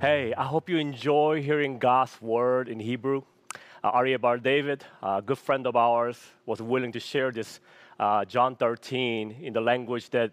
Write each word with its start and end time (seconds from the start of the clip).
Hey, 0.00 0.32
I 0.32 0.44
hope 0.44 0.70
you 0.70 0.78
enjoy 0.78 1.42
hearing 1.42 1.78
God's 1.78 2.22
word 2.22 2.70
in 2.70 2.80
Hebrew. 2.80 3.20
Uh, 3.84 3.88
Arya 3.88 4.18
Bar 4.18 4.38
David, 4.38 4.82
a 5.02 5.20
good 5.20 5.36
friend 5.36 5.66
of 5.66 5.76
ours, 5.76 6.18
was 6.46 6.62
willing 6.62 6.90
to 6.92 6.98
share 6.98 7.30
this 7.30 7.60
uh, 7.98 8.24
John 8.24 8.56
13 8.56 9.36
in 9.42 9.52
the 9.52 9.60
language 9.60 10.08
that 10.08 10.32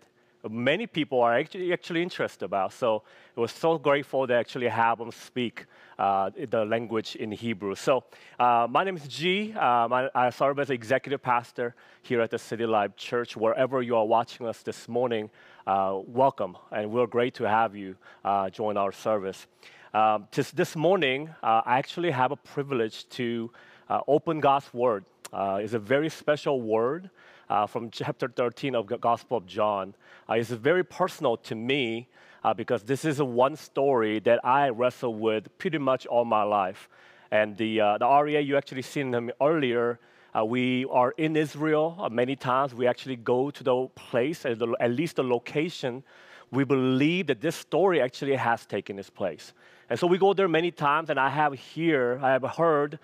many 0.49 0.87
people 0.87 1.19
are 1.19 1.37
actually, 1.37 1.73
actually 1.73 2.01
interested 2.01 2.45
about. 2.45 2.71
So 2.71 3.03
it 3.35 3.39
was 3.41 3.51
so 3.51 3.77
grateful 3.77 4.25
to 4.25 4.33
actually 4.33 4.69
have 4.69 5.01
him 5.01 5.11
speak 5.11 5.65
uh, 5.99 6.29
the 6.49 6.63
language 6.63 7.17
in 7.17 7.33
Hebrew. 7.33 7.75
So 7.75 8.05
uh, 8.39 8.67
my 8.69 8.85
name 8.85 8.95
is 8.95 9.07
G. 9.07 9.51
Um, 9.51 9.91
I, 9.91 10.09
I, 10.15 10.29
serve 10.29 10.59
as 10.59 10.69
executive 10.69 11.21
pastor 11.21 11.75
here 12.03 12.21
at 12.21 12.31
the 12.31 12.37
City 12.37 12.65
Life 12.65 12.95
Church. 12.95 13.35
Wherever 13.35 13.81
you 13.81 13.97
are 13.97 14.05
watching 14.05 14.47
us 14.47 14.61
this 14.61 14.87
morning, 14.87 15.29
welcome, 15.67 16.55
and 16.71 16.89
we're 16.91 17.07
great 17.07 17.33
to 17.35 17.43
have 17.43 17.75
you 17.75 17.95
uh, 18.23 18.49
join 18.49 18.77
our 18.77 18.91
service. 18.91 19.47
Um, 19.93 20.27
this, 20.31 20.75
morning, 20.75 21.29
uh, 21.43 21.61
I 21.65 21.77
actually 21.77 22.11
have 22.11 22.31
a 22.31 22.37
privilege 22.37 23.09
to 23.09 23.51
uh, 23.89 24.01
open 24.07 24.39
God's 24.39 24.73
Word. 24.73 25.03
it's 25.33 25.73
a 25.73 25.79
very 25.79 26.09
special 26.09 26.61
word 26.61 27.09
uh, 27.49 27.67
from 27.67 27.89
chapter 27.91 28.27
13 28.27 28.75
of 28.75 28.87
the 28.87 28.97
Gospel 28.97 29.37
of 29.37 29.45
John. 29.45 29.93
Uh, 30.29 30.33
it's 30.33 30.49
very 30.49 30.83
personal 30.83 31.37
to 31.37 31.55
me 31.55 32.07
uh, 32.43 32.53
because 32.53 32.83
this 32.83 33.03
is 33.03 33.21
one 33.21 33.55
story 33.55 34.19
that 34.19 34.43
I 34.45 34.69
wrestle 34.69 35.15
with 35.15 35.57
pretty 35.57 35.77
much 35.79 36.05
all 36.05 36.25
my 36.25 36.43
life. 36.43 36.87
And 37.31 37.57
the, 37.57 37.81
uh, 37.81 37.97
the 37.97 38.05
aria 38.05 38.39
you 38.39 38.55
actually 38.55 38.83
seen 38.83 39.11
them 39.11 39.31
earlier, 39.41 39.99
uh, 40.37 40.43
we 40.45 40.85
are 40.85 41.11
in 41.17 41.35
Israel 41.35 41.97
uh, 41.99 42.09
many 42.09 42.35
times. 42.35 42.73
We 42.73 42.87
actually 42.87 43.15
go 43.15 43.49
to 43.51 43.63
the 43.63 43.87
place, 43.95 44.45
at, 44.45 44.59
the, 44.59 44.75
at 44.79 44.91
least 44.91 45.15
the 45.15 45.23
location. 45.23 46.03
We 46.51 46.63
believe 46.63 47.27
that 47.27 47.41
this 47.41 47.55
story 47.55 48.01
actually 48.01 48.35
has 48.35 48.65
taken 48.65 48.99
its 48.99 49.09
place. 49.09 49.53
And 49.89 49.99
so 49.99 50.05
we 50.05 50.17
go 50.17 50.33
there 50.33 50.47
many 50.47 50.71
times, 50.71 51.09
and 51.09 51.19
I 51.19 51.29
have 51.29 51.53
here, 51.53 52.19
I 52.21 52.31
have 52.31 52.43
heard 52.43 52.99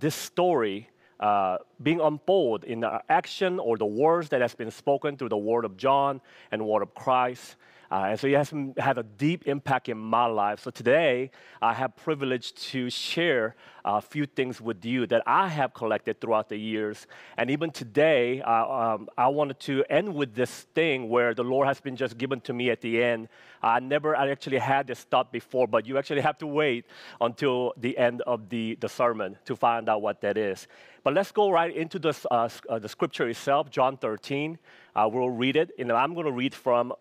this 0.00 0.14
story 0.14 0.88
uh, 1.20 1.58
being 1.82 2.00
unfold 2.00 2.64
in 2.64 2.80
the 2.80 3.02
action 3.08 3.58
or 3.58 3.76
the 3.76 3.84
words 3.84 4.30
that 4.30 4.40
has 4.40 4.54
been 4.54 4.70
spoken 4.70 5.16
through 5.16 5.28
the 5.28 5.36
word 5.36 5.66
of 5.66 5.76
John 5.76 6.20
and 6.50 6.66
word 6.66 6.82
of 6.82 6.94
Christ. 6.94 7.56
Uh, 7.90 8.06
and 8.10 8.20
so 8.20 8.28
it 8.28 8.34
has 8.34 8.52
had 8.78 8.98
a 8.98 9.02
deep 9.02 9.48
impact 9.48 9.88
in 9.88 9.98
my 9.98 10.26
life. 10.26 10.60
So 10.60 10.70
today, 10.70 11.30
I 11.60 11.74
have 11.74 11.96
privilege 11.96 12.54
to 12.70 12.88
share 12.88 13.56
a 13.84 14.00
few 14.00 14.26
things 14.26 14.60
with 14.60 14.84
you 14.84 15.06
that 15.08 15.22
I 15.26 15.48
have 15.48 15.74
collected 15.74 16.20
throughout 16.20 16.48
the 16.48 16.56
years. 16.56 17.06
And 17.36 17.50
even 17.50 17.70
today, 17.70 18.42
uh, 18.42 18.68
um, 18.68 19.08
I 19.18 19.26
wanted 19.28 19.58
to 19.60 19.84
end 19.90 20.14
with 20.14 20.34
this 20.34 20.66
thing 20.74 21.08
where 21.08 21.34
the 21.34 21.42
Lord 21.42 21.66
has 21.66 21.80
been 21.80 21.96
just 21.96 22.16
given 22.16 22.40
to 22.42 22.52
me 22.52 22.70
at 22.70 22.80
the 22.80 23.02
end. 23.02 23.28
I 23.62 23.80
never 23.80 24.14
I 24.14 24.30
actually 24.30 24.58
had 24.58 24.86
this 24.86 25.00
thought 25.02 25.32
before, 25.32 25.66
but 25.66 25.86
you 25.86 25.98
actually 25.98 26.20
have 26.20 26.38
to 26.38 26.46
wait 26.46 26.86
until 27.20 27.74
the 27.76 27.98
end 27.98 28.22
of 28.22 28.48
the, 28.48 28.76
the 28.80 28.88
sermon 28.88 29.36
to 29.46 29.56
find 29.56 29.88
out 29.88 30.00
what 30.00 30.20
that 30.20 30.36
is. 30.36 30.68
But 31.02 31.14
let's 31.14 31.32
go 31.32 31.50
right 31.50 31.74
into 31.74 31.98
the, 31.98 32.14
uh, 32.30 32.48
uh, 32.68 32.78
the 32.78 32.88
scripture 32.88 33.28
itself, 33.28 33.70
John 33.70 33.96
13. 33.96 34.58
Uh, 34.94 35.08
we'll 35.10 35.30
read 35.30 35.56
it, 35.56 35.70
and 35.78 35.90
I'm 35.90 36.14
going 36.14 36.26
to 36.26 36.32
read 36.32 36.54
from 36.54 36.92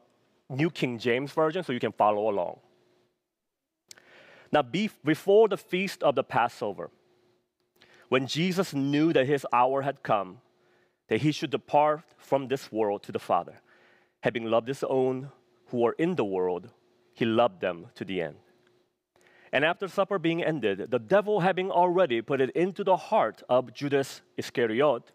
New 0.49 0.69
King 0.69 0.97
James 0.97 1.31
Version 1.31 1.63
so 1.63 1.73
you 1.73 1.79
can 1.79 1.91
follow 1.91 2.29
along. 2.29 2.59
Now, 4.51 4.63
before 4.63 5.47
the 5.47 5.57
feast 5.57 6.01
of 6.01 6.15
the 6.15 6.23
Passover, 6.23 6.89
when 8.09 8.25
Jesus 8.25 8.73
knew 8.73 9.13
that 9.13 9.27
his 9.27 9.45
hour 9.53 9.83
had 9.83 10.01
come, 10.01 10.39
that 11.07 11.21
he 11.21 11.31
should 11.31 11.51
depart 11.51 12.03
from 12.17 12.47
this 12.47 12.71
world 12.71 13.03
to 13.03 13.11
the 13.11 13.19
Father, 13.19 13.61
having 14.21 14.45
loved 14.45 14.67
his 14.67 14.83
own 14.83 15.29
who 15.67 15.77
were 15.77 15.95
in 15.99 16.15
the 16.15 16.25
world, 16.25 16.69
he 17.13 17.25
loved 17.25 17.61
them 17.61 17.87
to 17.95 18.03
the 18.03 18.21
end. 18.21 18.37
And 19.51 19.65
after 19.65 19.87
supper 19.87 20.19
being 20.19 20.43
ended, 20.43 20.89
the 20.89 20.99
devil 20.99 21.39
having 21.39 21.71
already 21.71 22.21
put 22.21 22.41
it 22.41 22.51
into 22.51 22.83
the 22.83 22.97
heart 22.97 23.43
of 23.49 23.73
Judas 23.73 24.21
Iscariot, 24.37 25.11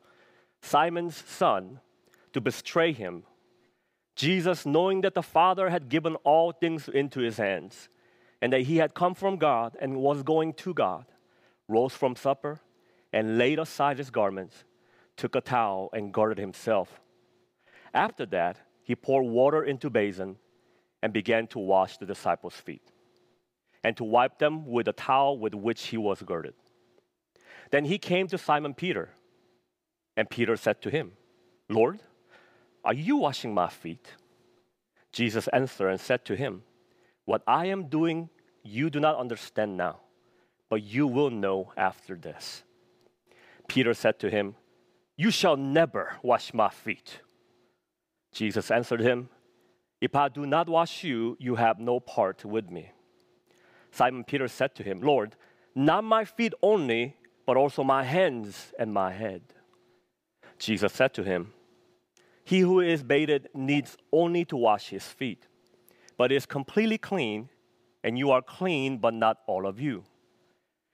Simon's 0.62 1.16
son, 1.16 1.80
to 2.32 2.40
betray 2.40 2.92
him, 2.92 3.24
Jesus, 4.14 4.64
knowing 4.64 5.00
that 5.00 5.14
the 5.14 5.22
Father 5.22 5.70
had 5.70 5.88
given 5.88 6.14
all 6.16 6.52
things 6.52 6.88
into 6.88 7.20
his 7.20 7.36
hands, 7.36 7.88
and 8.40 8.52
that 8.52 8.62
he 8.62 8.76
had 8.76 8.94
come 8.94 9.14
from 9.14 9.36
God 9.36 9.76
and 9.80 9.96
was 9.96 10.22
going 10.22 10.52
to 10.54 10.74
God, 10.74 11.06
rose 11.68 11.94
from 11.94 12.14
supper 12.14 12.60
and 13.12 13.38
laid 13.38 13.58
aside 13.58 13.98
his 13.98 14.10
garments, 14.10 14.64
took 15.16 15.34
a 15.34 15.40
towel 15.40 15.88
and 15.92 16.12
girded 16.12 16.38
himself. 16.38 17.00
After 17.92 18.26
that, 18.26 18.58
he 18.82 18.94
poured 18.94 19.26
water 19.26 19.62
into 19.64 19.88
basin 19.88 20.36
and 21.02 21.12
began 21.12 21.46
to 21.48 21.58
wash 21.58 21.96
the 21.96 22.06
disciples' 22.06 22.54
feet 22.54 22.82
and 23.82 23.96
to 23.96 24.04
wipe 24.04 24.38
them 24.38 24.66
with 24.66 24.86
the 24.86 24.92
towel 24.92 25.38
with 25.38 25.54
which 25.54 25.86
he 25.86 25.96
was 25.96 26.22
girded. 26.22 26.54
Then 27.70 27.84
he 27.84 27.98
came 27.98 28.26
to 28.28 28.38
Simon 28.38 28.74
Peter, 28.74 29.10
and 30.16 30.28
Peter 30.28 30.56
said 30.56 30.80
to 30.82 30.90
him, 30.90 31.12
Lord, 31.68 32.00
are 32.84 32.94
you 32.94 33.16
washing 33.16 33.54
my 33.54 33.68
feet? 33.68 34.06
Jesus 35.12 35.48
answered 35.48 35.88
and 35.88 36.00
said 36.00 36.24
to 36.26 36.34
him, 36.34 36.62
What 37.24 37.42
I 37.46 37.66
am 37.66 37.88
doing, 37.88 38.28
you 38.62 38.90
do 38.90 39.00
not 39.00 39.16
understand 39.16 39.76
now, 39.76 40.00
but 40.68 40.82
you 40.82 41.06
will 41.06 41.30
know 41.30 41.72
after 41.76 42.14
this. 42.16 42.62
Peter 43.68 43.94
said 43.94 44.18
to 44.18 44.30
him, 44.30 44.56
You 45.16 45.30
shall 45.30 45.56
never 45.56 46.16
wash 46.22 46.52
my 46.52 46.68
feet. 46.68 47.20
Jesus 48.32 48.70
answered 48.70 49.00
him, 49.00 49.28
If 50.00 50.14
I 50.14 50.28
do 50.28 50.44
not 50.44 50.68
wash 50.68 51.04
you, 51.04 51.36
you 51.40 51.54
have 51.54 51.78
no 51.78 52.00
part 52.00 52.44
with 52.44 52.70
me. 52.70 52.90
Simon 53.92 54.24
Peter 54.24 54.48
said 54.48 54.74
to 54.74 54.82
him, 54.82 55.00
Lord, 55.00 55.36
not 55.74 56.02
my 56.02 56.24
feet 56.24 56.52
only, 56.62 57.16
but 57.46 57.56
also 57.56 57.84
my 57.84 58.02
hands 58.02 58.72
and 58.78 58.92
my 58.92 59.12
head. 59.12 59.42
Jesus 60.58 60.92
said 60.92 61.14
to 61.14 61.22
him, 61.22 61.52
he 62.44 62.60
who 62.60 62.80
is 62.80 63.02
bathed 63.02 63.48
needs 63.54 63.96
only 64.12 64.44
to 64.46 64.56
wash 64.56 64.88
his 64.90 65.06
feet, 65.08 65.46
but 66.18 66.30
is 66.30 66.44
completely 66.46 66.98
clean, 66.98 67.48
and 68.02 68.18
you 68.18 68.30
are 68.30 68.42
clean, 68.42 68.98
but 68.98 69.14
not 69.14 69.38
all 69.46 69.66
of 69.66 69.80
you. 69.80 70.04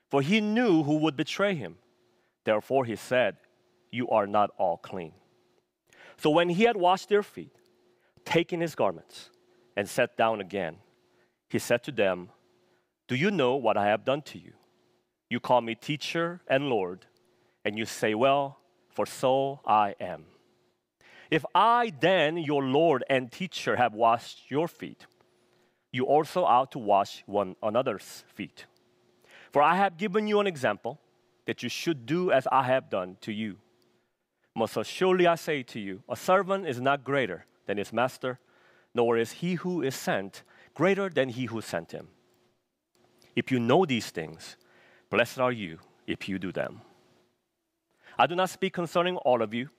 For 0.09 0.21
he 0.21 0.39
knew 0.39 0.83
who 0.83 0.97
would 0.97 1.17
betray 1.17 1.53
him. 1.53 1.75
Therefore 2.45 2.85
he 2.85 2.95
said, 2.95 3.37
You 3.91 4.09
are 4.09 4.27
not 4.27 4.51
all 4.57 4.77
clean. 4.77 5.13
So 6.17 6.29
when 6.29 6.49
he 6.49 6.63
had 6.63 6.77
washed 6.77 7.09
their 7.09 7.23
feet, 7.23 7.55
taken 8.23 8.61
his 8.61 8.75
garments, 8.75 9.29
and 9.75 9.87
sat 9.89 10.15
down 10.17 10.39
again, 10.39 10.77
he 11.49 11.59
said 11.59 11.83
to 11.83 11.91
them, 11.91 12.29
Do 13.07 13.15
you 13.15 13.29
know 13.29 13.55
what 13.55 13.75
I 13.75 13.87
have 13.87 14.05
done 14.05 14.21
to 14.23 14.39
you? 14.39 14.53
You 15.29 15.39
call 15.39 15.61
me 15.61 15.75
teacher 15.75 16.41
and 16.47 16.69
Lord, 16.69 17.05
and 17.65 17.77
you 17.77 17.85
say, 17.85 18.15
Well, 18.15 18.57
for 18.89 19.05
so 19.05 19.59
I 19.65 19.95
am. 19.99 20.25
If 21.31 21.45
I 21.55 21.93
then, 22.01 22.35
your 22.35 22.61
Lord 22.61 23.05
and 23.09 23.31
teacher, 23.31 23.77
have 23.77 23.93
washed 23.93 24.51
your 24.51 24.67
feet, 24.67 25.05
you 25.93 26.03
also 26.03 26.43
ought 26.43 26.73
to 26.73 26.79
wash 26.79 27.23
one 27.25 27.55
another's 27.63 28.25
feet. 28.35 28.65
For 29.51 29.61
I 29.61 29.75
have 29.77 29.97
given 29.97 30.27
you 30.27 30.41
an 30.41 30.47
example 30.47 30.99
that 31.45 31.63
you 31.63 31.69
should 31.69 32.05
do 32.05 32.31
as 32.31 32.47
I 32.51 32.63
have 32.63 32.89
done 32.89 33.15
to 33.21 33.31
you. 33.31 33.57
Most 34.53 34.77
surely 34.85 35.25
I 35.25 35.35
say 35.35 35.63
to 35.63 35.79
you, 35.79 36.03
a 36.09 36.17
servant 36.17 36.67
is 36.67 36.81
not 36.81 37.05
greater 37.05 37.45
than 37.65 37.77
his 37.77 37.93
master, 37.93 38.39
nor 38.93 39.17
is 39.17 39.31
he 39.31 39.55
who 39.55 39.81
is 39.81 39.95
sent 39.95 40.43
greater 40.73 41.09
than 41.09 41.29
he 41.29 41.45
who 41.45 41.61
sent 41.61 41.93
him. 41.93 42.09
If 43.37 43.51
you 43.51 43.59
know 43.59 43.85
these 43.85 44.09
things, 44.09 44.57
blessed 45.09 45.39
are 45.39 45.51
you 45.53 45.79
if 46.05 46.27
you 46.27 46.37
do 46.37 46.51
them. 46.51 46.81
I 48.17 48.27
do 48.27 48.35
not 48.35 48.49
speak 48.49 48.73
concerning 48.73 49.15
all 49.15 49.41
of 49.41 49.53
you 49.53 49.69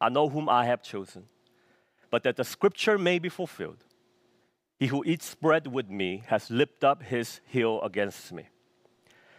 I 0.00 0.08
know 0.08 0.28
whom 0.28 0.48
I 0.48 0.64
have 0.66 0.82
chosen, 0.82 1.24
but 2.10 2.22
that 2.22 2.36
the 2.36 2.44
scripture 2.44 2.98
may 2.98 3.18
be 3.18 3.28
fulfilled. 3.28 3.84
He 4.78 4.86
who 4.86 5.02
eats 5.04 5.34
bread 5.34 5.66
with 5.66 5.90
me 5.90 6.22
has 6.26 6.50
lifted 6.50 6.86
up 6.86 7.02
his 7.02 7.40
heel 7.46 7.82
against 7.82 8.32
me. 8.32 8.48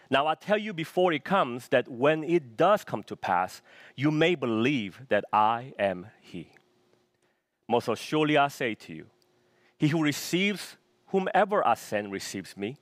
Now 0.10 0.28
I 0.28 0.36
tell 0.36 0.58
you 0.58 0.74
before 0.74 1.14
it 1.14 1.24
comes 1.24 1.68
that 1.70 1.88
when 1.88 2.24
it 2.24 2.58
does 2.58 2.84
come 2.84 3.04
to 3.04 3.16
pass, 3.16 3.62
you 3.96 4.12
may 4.12 4.36
believe 4.36 5.00
that 5.10 5.24
I 5.32 5.74
am 5.80 6.08
he. 6.20 6.52
Most 7.68 7.90
surely 7.98 8.36
I 8.36 8.48
say 8.48 8.74
to 8.76 8.94
you, 8.94 9.06
he 9.78 9.88
who 9.88 10.04
receives 10.04 10.76
whomever 11.08 11.66
I 11.66 11.76
send 11.76 12.12
receives 12.12 12.58
me, 12.58 12.78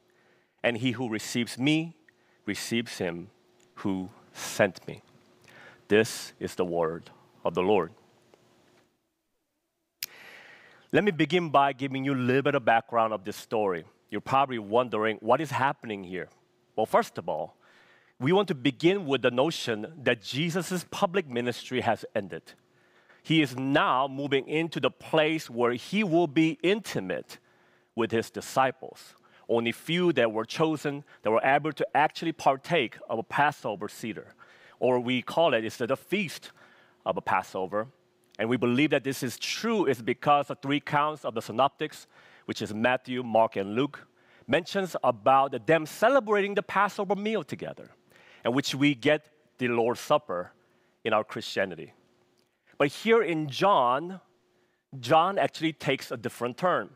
and 0.63 0.77
he 0.77 0.91
who 0.93 1.09
receives 1.09 1.59
me 1.59 1.95
receives 2.45 2.97
him 2.97 3.29
who 3.75 4.09
sent 4.33 4.87
me. 4.87 5.03
This 5.89 6.33
is 6.39 6.55
the 6.55 6.65
word 6.65 7.11
of 7.47 7.53
the 7.53 7.63
Lord. 7.63 7.91
Let 10.91 11.03
me 11.03 11.11
begin 11.11 11.49
by 11.49 11.73
giving 11.73 12.05
you 12.05 12.13
a 12.13 12.15
little 12.15 12.41
bit 12.41 12.55
of 12.55 12.63
background 12.63 13.13
of 13.13 13.23
this 13.23 13.35
story. 13.35 13.85
You're 14.09 14.21
probably 14.21 14.59
wondering 14.59 15.17
what 15.21 15.41
is 15.41 15.51
happening 15.51 16.03
here. 16.03 16.29
Well, 16.75 16.85
first 16.85 17.17
of 17.17 17.27
all, 17.27 17.57
we 18.19 18.31
want 18.31 18.47
to 18.47 18.55
begin 18.55 19.05
with 19.05 19.21
the 19.21 19.31
notion 19.31 19.93
that 20.03 20.21
Jesus' 20.21 20.85
public 20.89 21.27
ministry 21.29 21.81
has 21.81 22.05
ended. 22.15 22.41
He 23.21 23.41
is 23.41 23.57
now 23.57 24.07
moving 24.07 24.47
into 24.47 24.79
the 24.79 24.89
place 24.89 25.49
where 25.49 25.73
he 25.73 26.03
will 26.03 26.27
be 26.27 26.57
intimate 26.63 27.39
with 27.95 28.11
his 28.11 28.29
disciples, 28.29 29.13
only 29.49 29.71
few 29.71 30.13
that 30.13 30.31
were 30.31 30.45
chosen 30.45 31.03
that 31.23 31.31
were 31.31 31.43
able 31.43 31.73
to 31.73 31.87
actually 31.95 32.31
partake 32.31 32.97
of 33.09 33.19
a 33.19 33.23
Passover 33.23 33.89
Seder. 33.89 34.33
Or 34.79 34.99
we 34.99 35.21
call 35.21 35.53
it, 35.53 35.65
it's 35.65 35.77
the 35.77 35.97
feast 35.97 36.51
of 37.07 37.17
a 37.17 37.21
Passover. 37.21 37.87
And 38.37 38.49
we 38.49 38.57
believe 38.57 38.91
that 38.91 39.03
this 39.03 39.23
is 39.23 39.39
true 39.39 39.85
is 39.85 40.01
because 40.01 40.49
the 40.49 40.55
three 40.55 40.79
counts 40.79 41.25
of 41.25 41.33
the 41.33 41.41
synoptics, 41.41 42.05
which 42.45 42.61
is 42.61 42.73
Matthew, 42.73 43.23
Mark, 43.23 43.55
and 43.55 43.73
Luke, 43.73 44.05
mentions 44.45 44.95
about 45.03 45.65
them 45.65 45.85
celebrating 45.85 46.53
the 46.53 46.61
Passover 46.61 47.15
meal 47.15 47.43
together, 47.43 47.89
and 48.43 48.53
which 48.53 48.75
we 48.75 48.93
get 48.93 49.29
the 49.57 49.67
Lord's 49.69 49.99
Supper 49.99 50.51
in 51.03 51.13
our 51.13 51.23
Christianity. 51.23 51.93
But 52.77 52.89
here 52.89 53.23
in 53.23 53.49
John, 53.49 54.21
John 54.99 55.39
actually 55.39 55.73
takes 55.73 56.11
a 56.11 56.17
different 56.17 56.57
turn. 56.57 56.89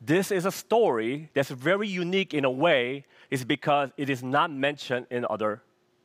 This 0.00 0.30
is 0.30 0.46
a 0.46 0.52
story 0.52 1.30
that's 1.34 1.50
very 1.50 1.88
unique 1.88 2.34
in 2.34 2.44
a 2.44 2.50
way, 2.50 3.04
is 3.30 3.44
because 3.44 3.90
it 3.96 4.08
is 4.08 4.22
not 4.22 4.50
mentioned 4.50 5.06
in 5.10 5.26
other 5.28 5.62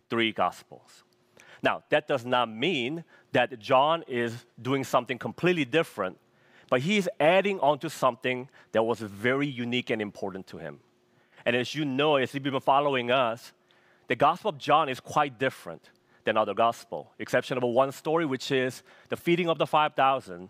three 0.10 0.32
gospels. 0.32 1.04
Now, 1.64 1.84
that 1.90 2.08
does 2.08 2.26
not 2.26 2.50
mean 2.50 3.04
that 3.32 3.60
John 3.60 4.04
is 4.08 4.46
doing 4.62 4.84
something 4.84 5.18
completely 5.18 5.66
different, 5.66 6.18
but 6.70 6.82
he 6.82 6.98
is 6.98 7.10
adding 7.20 7.60
on 7.60 7.80
to 7.80 7.90
something 7.90 8.50
that 8.72 8.84
was 8.84 9.00
very 9.00 9.48
unique 9.48 9.90
and 9.90 10.02
important 10.02 10.48
to 10.48 10.58
him. 10.58 10.80
And 11.46 11.56
as 11.56 11.74
you 11.74 11.86
know, 11.86 12.18
as 12.18 12.34
you've 12.34 12.44
been 12.44 12.60
following 12.60 13.10
us, 13.10 13.54
the 14.08 14.16
Gospel 14.16 14.50
of 14.50 14.58
John 14.58 14.90
is 14.90 15.00
quite 15.00 15.40
different 15.40 15.90
than 16.28 16.36
other 16.36 16.54
gospel, 16.54 17.14
exception 17.20 17.58
of 17.58 17.64
one 17.64 17.92
story, 17.92 18.26
which 18.26 18.52
is 18.52 18.84
the 19.08 19.16
feeding 19.16 19.48
of 19.48 19.58
the 19.58 19.66
5,000, 19.66 20.50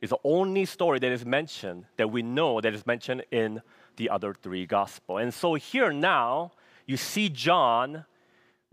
is 0.00 0.10
the 0.10 0.18
only 0.24 0.64
story 0.64 0.98
that 0.98 1.12
is 1.12 1.24
mentioned 1.26 1.84
that 1.98 2.10
we 2.10 2.22
know 2.22 2.60
that 2.62 2.72
is 2.72 2.86
mentioned 2.86 3.24
in 3.30 3.60
the 3.96 4.08
other 4.08 4.32
three 4.32 4.64
gospel. 4.64 5.18
And 5.18 5.34
so 5.34 5.54
here 5.54 5.92
now, 5.92 6.52
you 6.86 6.96
see 6.96 7.28
John 7.28 8.06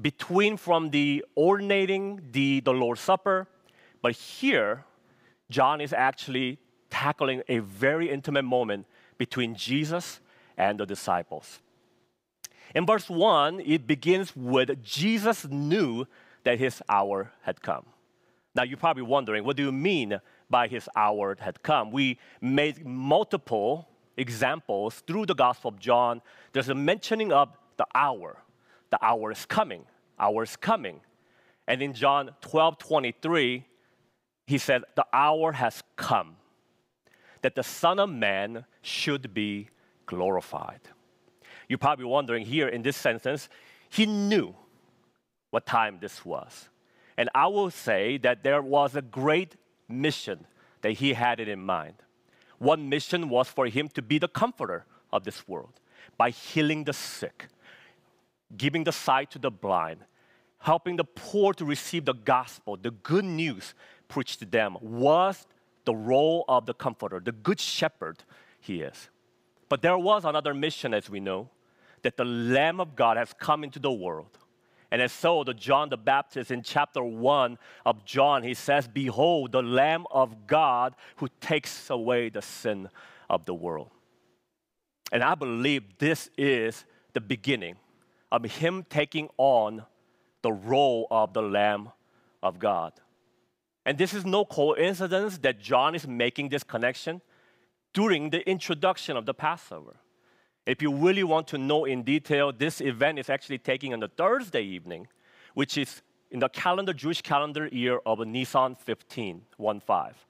between 0.02 0.58
from 0.58 0.90
the 0.90 1.24
ordinating 1.36 2.22
the, 2.32 2.60
the 2.62 2.74
Lord's 2.74 3.02
Supper, 3.02 3.48
but 4.02 4.14
here, 4.14 4.86
John 5.50 5.82
is 5.82 5.94
actually 5.94 6.60
tackling 6.90 7.42
a 7.48 7.60
very 7.60 8.10
intimate 8.10 8.44
moment 8.44 8.86
between 9.18 9.56
Jesus 9.56 10.20
and 10.58 10.80
the 10.80 10.86
disciples. 10.86 11.60
In 12.74 12.86
verse 12.86 13.10
1, 13.10 13.62
it 13.62 13.88
begins 13.88 14.36
with 14.36 14.84
Jesus 14.84 15.46
knew 15.46 16.06
that 16.44 16.60
his 16.60 16.82
hour 16.90 17.32
had 17.42 17.62
come. 17.62 17.86
Now, 18.54 18.64
you're 18.64 18.78
probably 18.78 19.04
wondering, 19.04 19.44
what 19.44 19.58
do 19.58 19.64
you 19.64 19.72
mean 19.72 20.20
by 20.50 20.68
his 20.68 20.88
hour 20.96 21.36
had 21.40 21.62
come? 21.64 21.92
We 21.92 22.20
made 22.42 22.86
multiple 22.86 23.88
examples 24.18 25.04
through 25.06 25.26
the 25.26 25.36
Gospel 25.36 25.70
of 25.70 25.80
John. 25.80 26.22
There's 26.54 26.70
a 26.70 26.76
mentioning 26.76 27.34
of 27.34 27.50
the 27.78 27.86
hour. 27.94 28.38
The 28.96 29.06
hour 29.06 29.30
is 29.30 29.46
coming. 29.46 29.84
Hour 30.18 30.44
is 30.44 30.56
coming. 30.56 31.02
And 31.68 31.82
in 31.82 31.94
John 31.94 32.32
12 32.40 32.78
23, 32.78 33.66
he 34.48 34.58
said, 34.58 34.84
The 34.96 35.06
hour 35.12 35.52
has 35.52 35.84
come 35.98 36.38
that 37.42 37.56
the 37.56 37.64
Son 37.64 38.00
of 38.00 38.10
Man 38.10 38.64
should 38.82 39.34
be 39.34 39.68
glorified. 40.06 40.80
You're 41.68 41.78
probably 41.78 42.06
wondering 42.06 42.46
here 42.46 42.70
in 42.70 42.84
this 42.84 42.96
sentence, 42.96 43.50
he 43.90 44.06
knew 44.06 44.56
what 45.50 45.66
time 45.66 45.98
this 46.00 46.24
was. 46.24 46.70
And 47.18 47.30
I 47.36 47.48
will 47.48 47.70
say 47.70 48.18
that 48.20 48.44
there 48.44 48.62
was 48.62 48.96
a 48.96 49.02
great 49.02 49.58
mission 49.90 50.48
that 50.84 50.94
he 50.94 51.12
had 51.12 51.42
it 51.42 51.50
in 51.50 51.60
mind. 51.60 51.96
One 52.60 52.88
mission 52.88 53.28
was 53.28 53.50
for 53.50 53.68
him 53.68 53.90
to 53.90 54.02
be 54.02 54.20
the 54.20 54.30
comforter 54.30 54.86
of 55.12 55.26
this 55.26 55.46
world 55.50 55.82
by 56.18 56.30
healing 56.30 56.86
the 56.86 56.94
sick, 56.94 57.48
giving 58.56 58.84
the 58.84 58.92
sight 58.92 59.32
to 59.32 59.40
the 59.40 59.52
blind, 59.52 60.00
helping 60.60 60.96
the 60.96 61.04
poor 61.04 61.54
to 61.54 61.66
receive 61.66 62.06
the 62.06 62.14
gospel, 62.14 62.78
the 62.78 62.92
good 62.92 63.26
news 63.26 63.74
preached 64.08 64.40
to 64.40 64.46
them 64.46 64.78
was 64.82 65.48
the 65.86 65.96
role 65.96 66.46
of 66.48 66.66
the 66.66 66.74
comforter, 66.74 67.20
the 67.20 67.32
good 67.32 67.60
shepherd 67.60 68.24
he 68.60 68.82
is. 68.82 69.10
But 69.70 69.82
there 69.82 69.98
was 69.98 70.26
another 70.26 70.54
mission, 70.54 70.94
as 70.94 71.10
we 71.10 71.20
know, 71.20 71.50
that 72.04 72.18
the 72.18 72.26
Lamb 72.26 72.80
of 72.80 72.96
God 72.96 73.18
has 73.18 73.34
come 73.34 73.64
into 73.64 73.80
the 73.80 73.92
world 73.92 74.38
and 74.92 75.02
as 75.02 75.12
so, 75.12 75.44
the 75.44 75.54
John 75.54 75.90
the 75.90 75.98
Baptist 75.98 76.52
in 76.52 76.62
chapter 76.62 77.04
1 77.04 77.58
of 77.86 78.06
John, 78.06 78.44
he 78.44 78.54
says, 78.54 78.88
Behold, 78.88 79.52
the 79.52 79.62
Lamb 79.62 80.06
of 80.10 80.48
God 80.48 80.96
who 81.18 81.28
takes 81.42 81.90
away 81.90 82.30
the 82.30 82.42
sin 82.42 82.90
of 83.30 83.44
the 83.44 83.54
world. 83.54 83.90
And 85.12 85.24
I 85.24 85.36
believe 85.36 85.98
this 85.98 86.30
is 86.38 86.86
the 87.14 87.20
beginning 87.20 87.76
of 88.36 88.52
him 88.52 88.86
taking 88.90 89.30
on 89.38 89.86
the 90.42 90.52
role 90.52 91.08
of 91.10 91.34
the 91.34 91.42
Lamb 91.42 91.90
of 92.44 92.60
God. 92.60 92.92
And 93.86 93.98
this 93.98 94.14
is 94.14 94.26
no 94.26 94.44
coincidence 94.44 95.38
that 95.40 95.60
John 95.60 95.96
is 95.96 96.08
making 96.08 96.50
this 96.50 96.64
connection 96.64 97.22
during 97.94 98.32
the 98.32 98.48
introduction 98.50 99.16
of 99.16 99.26
the 99.26 99.34
Passover. 99.34 99.96
If 100.66 100.82
you 100.82 100.94
really 100.94 101.24
want 101.24 101.48
to 101.50 101.58
know 101.58 101.86
in 101.86 102.04
detail, 102.04 102.52
this 102.52 102.82
event 102.82 103.20
is 103.20 103.30
actually 103.30 103.60
taking 103.60 103.94
on 103.94 104.02
the 104.02 104.08
Thursday 104.10 104.64
evening, 104.64 105.08
which 105.54 105.78
is 105.78 106.02
in 106.32 106.40
the 106.40 106.50
calendar, 106.50 106.94
Jewish 106.94 107.22
calendar 107.22 107.68
year 107.68 108.00
of 108.06 108.20
Nisan 108.20 108.76
15, 108.76 109.44
1 109.56 109.80
5. 109.80 110.26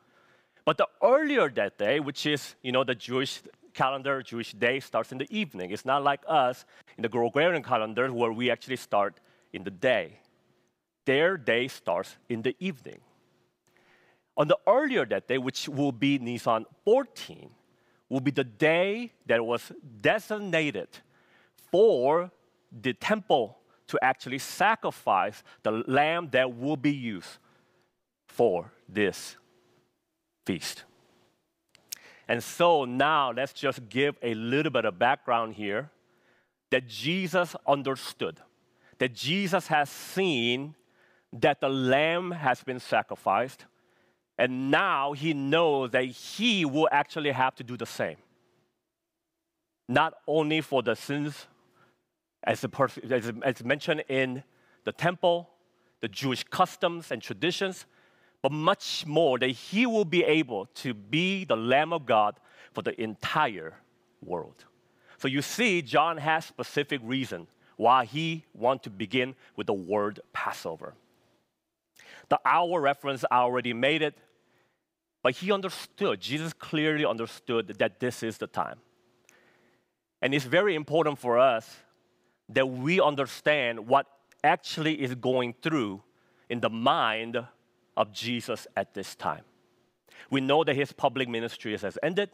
But 0.66 0.78
the 0.78 0.88
earlier 1.02 1.50
that 1.50 1.78
day, 1.78 2.00
which 2.00 2.26
is, 2.26 2.56
you 2.62 2.72
know, 2.72 2.84
the 2.84 2.96
Jewish 2.96 3.42
calendar, 3.76 4.24
Jewish 4.24 4.54
day 4.54 4.80
starts 4.80 5.12
in 5.12 5.20
the 5.20 5.28
evening. 5.30 5.70
It's 5.72 5.86
not 5.86 6.04
like 6.04 6.22
us 6.28 6.66
in 6.98 7.04
the 7.04 7.10
Gregorian 7.10 7.62
calendar 7.62 8.12
where 8.12 8.32
we 8.32 8.50
actually 8.50 8.78
start 8.78 9.20
in 9.54 9.64
the 9.64 9.70
day. 9.70 10.20
Their 11.06 11.38
day 11.38 11.68
starts 11.68 12.16
in 12.30 12.42
the 12.42 12.56
evening. 12.60 13.00
On 14.38 14.48
the 14.48 14.58
earlier 14.68 15.06
that 15.06 15.28
day, 15.28 15.38
which 15.38 15.70
will 15.70 15.92
be 15.92 16.18
Nisan 16.18 16.66
14, 16.84 17.50
will 18.10 18.20
be 18.20 18.32
the 18.32 18.44
day 18.44 19.12
that 19.28 19.46
was 19.46 19.72
designated 20.02 20.88
for 21.72 22.32
the 22.82 22.94
temple 22.94 23.58
to 23.88 24.00
actually 24.04 24.40
sacrifice 24.40 25.44
the 25.64 25.72
lamb 25.88 26.30
that 26.32 26.58
will 26.58 26.78
be 26.78 26.92
used 26.92 27.38
for 28.28 28.72
this 28.90 29.38
feast. 30.46 30.84
And 32.28 32.44
so 32.44 32.86
now 32.86 33.32
let's 33.32 33.54
just 33.54 33.88
give 33.90 34.18
a 34.22 34.34
little 34.34 34.72
bit 34.72 34.86
of 34.86 34.98
background 34.98 35.56
here 35.56 35.92
that 36.72 36.88
Jesus 36.88 37.56
understood, 37.68 38.40
that 38.98 39.14
Jesus 39.14 39.68
has 39.68 39.90
seen 39.90 40.76
that 41.34 41.62
the 41.62 41.70
lamb 41.70 42.32
has 42.32 42.64
been 42.64 42.80
sacrificed 42.80 43.66
and 44.38 44.70
now 44.70 45.14
he 45.14 45.34
knows 45.34 45.92
that 45.92 46.04
he 46.04 46.66
will 46.66 46.90
actually 46.92 47.32
have 47.32 47.56
to 47.56 47.64
do 47.64 47.78
the 47.78 47.86
same. 47.86 48.18
Not 49.88 50.16
only 50.28 50.62
for 50.62 50.84
the 50.84 50.96
sins, 50.96 51.48
as, 52.44 52.66
pers- 52.72 52.98
as, 53.10 53.32
as 53.44 53.64
mentioned 53.64 54.04
in 54.10 54.44
the 54.84 54.92
temple, 54.92 55.50
the 56.02 56.08
Jewish 56.08 56.44
customs 56.44 57.12
and 57.12 57.22
traditions, 57.22 57.86
but 58.46 58.52
much 58.52 59.08
more 59.08 59.40
that 59.40 59.50
he 59.50 59.88
will 59.88 60.06
be 60.06 60.24
able 60.24 60.68
to 60.68 60.94
be 60.94 61.46
the 61.46 61.58
Lamb 61.58 61.92
of 61.92 62.06
God 62.06 62.40
for 62.74 62.84
the 62.84 63.02
entire 63.02 63.74
world. 64.22 64.66
So 65.18 65.28
you 65.28 65.42
see, 65.42 65.82
John 65.82 66.18
has 66.18 66.46
specific 66.46 67.02
reason 67.04 67.48
why 67.76 68.06
he 68.06 68.46
want 68.54 68.84
to 68.84 68.92
begin 68.92 69.34
with 69.56 69.66
the 69.66 69.74
word 69.74 70.20
Passover. 70.32 70.94
The 72.30 72.40
hour 72.46 72.80
reference, 72.80 73.26
I 73.32 73.38
already 73.38 73.74
made 73.74 74.04
it. 74.04 74.16
But 75.24 75.34
he 75.34 75.52
understood, 75.52 76.22
Jesus 76.22 76.54
clearly 76.54 77.04
understood 77.04 77.70
that 77.80 78.00
this 78.00 78.22
is 78.22 78.38
the 78.38 78.46
time. 78.46 78.78
And 80.22 80.36
it's 80.36 80.46
very 80.46 80.76
important 80.76 81.18
for 81.18 81.40
us 81.40 81.78
that 82.50 82.70
we 82.70 83.02
understand 83.02 83.88
what 83.88 84.06
actually 84.44 85.02
is 85.02 85.16
going 85.16 85.56
through 85.64 86.04
in 86.48 86.60
the 86.60 86.70
mind 86.70 87.44
of 87.96 88.12
Jesus 88.12 88.68
at 88.76 88.94
this 88.94 89.16
time. 89.16 89.44
We 90.30 90.42
know 90.42 90.64
that 90.64 90.76
his 90.76 90.92
public 90.92 91.30
ministry 91.30 91.78
has 91.78 91.98
ended. 92.02 92.30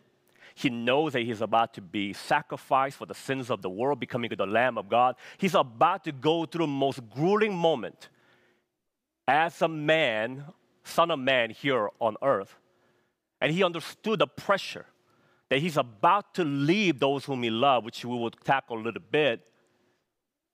He 0.56 0.70
knows 0.70 1.14
that 1.14 1.22
he's 1.22 1.42
about 1.42 1.74
to 1.76 1.82
be 1.82 2.14
sacrificed 2.14 2.98
for 2.98 3.06
the 3.06 3.14
sins 3.14 3.50
of 3.50 3.62
the 3.62 3.70
world, 3.70 4.00
becoming 4.00 4.32
the 4.36 4.46
Lamb 4.46 4.78
of 4.78 4.90
God. 4.90 5.16
He's 5.38 5.56
about 5.56 6.04
to 6.06 6.12
go 6.12 6.46
through 6.46 6.66
the 6.66 6.72
most 6.72 7.00
grueling 7.10 7.56
moment 7.56 8.10
as 9.28 9.62
a 9.62 9.68
man, 9.68 10.44
son 10.84 11.12
of 11.12 11.20
man 11.20 11.52
here 11.52 11.90
on 12.00 12.18
earth 12.22 12.56
and 13.42 13.52
he 13.52 13.64
understood 13.64 14.20
the 14.20 14.28
pressure 14.28 14.86
that 15.50 15.60
he's 15.60 15.76
about 15.76 16.36
to 16.36 16.46
leave 16.46 17.00
those 17.00 17.26
whom 17.26 17.44
he 17.44 17.50
loved, 17.50 17.86
which 17.86 18.06
we 18.06 18.16
will 18.16 18.30
tackle 18.30 18.78
a 18.78 18.84
little 18.84 19.02
bit. 19.12 19.42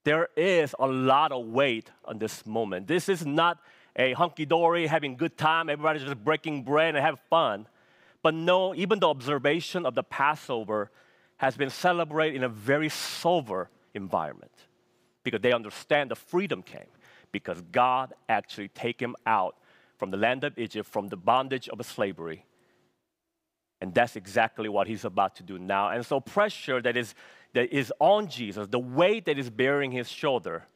There 0.04 0.28
is 0.36 0.74
a 0.78 0.86
lot 0.86 1.30
of 1.30 1.46
weight 1.46 1.90
on 2.06 2.18
this 2.18 2.44
moment. 2.46 2.88
This 2.88 3.08
is 3.08 3.26
not 3.26 3.58
a 3.98 4.12
hunky 4.12 4.46
dory, 4.46 4.86
having 4.86 5.16
good 5.16 5.36
time, 5.36 5.68
everybody's 5.68 6.04
just 6.04 6.22
breaking 6.24 6.62
bread 6.62 6.94
and 6.94 7.04
have 7.04 7.18
fun. 7.28 7.66
But 8.22 8.32
no, 8.34 8.74
even 8.74 9.00
the 9.00 9.08
observation 9.08 9.84
of 9.84 9.94
the 9.94 10.04
Passover 10.04 10.90
has 11.38 11.56
been 11.56 11.70
celebrated 11.70 12.36
in 12.36 12.44
a 12.44 12.48
very 12.48 12.88
sober 12.88 13.70
environment 13.94 14.52
because 15.24 15.40
they 15.40 15.52
understand 15.52 16.10
the 16.10 16.16
freedom 16.16 16.62
came 16.62 16.86
because 17.32 17.60
God 17.72 18.14
actually 18.28 18.68
take 18.68 19.00
him 19.00 19.14
out 19.26 19.56
from 19.98 20.10
the 20.10 20.16
land 20.16 20.44
of 20.44 20.56
Egypt, 20.58 20.88
from 20.88 21.08
the 21.08 21.16
bondage 21.16 21.68
of 21.68 21.84
slavery. 21.84 22.44
And 23.80 23.94
that's 23.94 24.16
exactly 24.16 24.68
what 24.68 24.86
he's 24.86 25.04
about 25.04 25.36
to 25.36 25.42
do 25.42 25.58
now. 25.58 25.90
And 25.90 26.04
so 26.06 26.20
pressure 26.20 26.80
that 26.82 26.96
is, 26.96 27.14
that 27.54 27.72
is 27.72 27.92
on 27.98 28.28
Jesus, 28.28 28.68
the 28.68 28.78
weight 28.78 29.26
that 29.26 29.38
is 29.38 29.50
bearing 29.50 29.90
his 29.90 30.08
shoulder, 30.08 30.66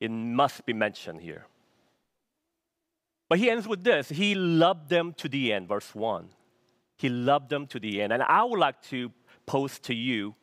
it 0.00 0.10
must 0.10 0.64
be 0.66 0.72
mentioned 0.72 1.20
here. 1.20 1.46
But 3.30 3.38
he 3.38 3.48
ends 3.48 3.66
with 3.66 3.84
this 3.84 4.10
He 4.10 4.34
loved 4.34 4.90
them 4.90 5.14
to 5.14 5.28
the 5.28 5.54
end, 5.54 5.68
verse 5.68 5.94
1. 5.94 6.28
He 6.96 7.08
loved 7.08 7.48
them 7.48 7.66
to 7.68 7.80
the 7.80 8.02
end. 8.02 8.12
And 8.12 8.22
I 8.22 8.44
would 8.44 8.58
like 8.58 8.82
to 8.90 9.10
pose 9.46 9.78
to 9.78 9.94
you 9.94 10.34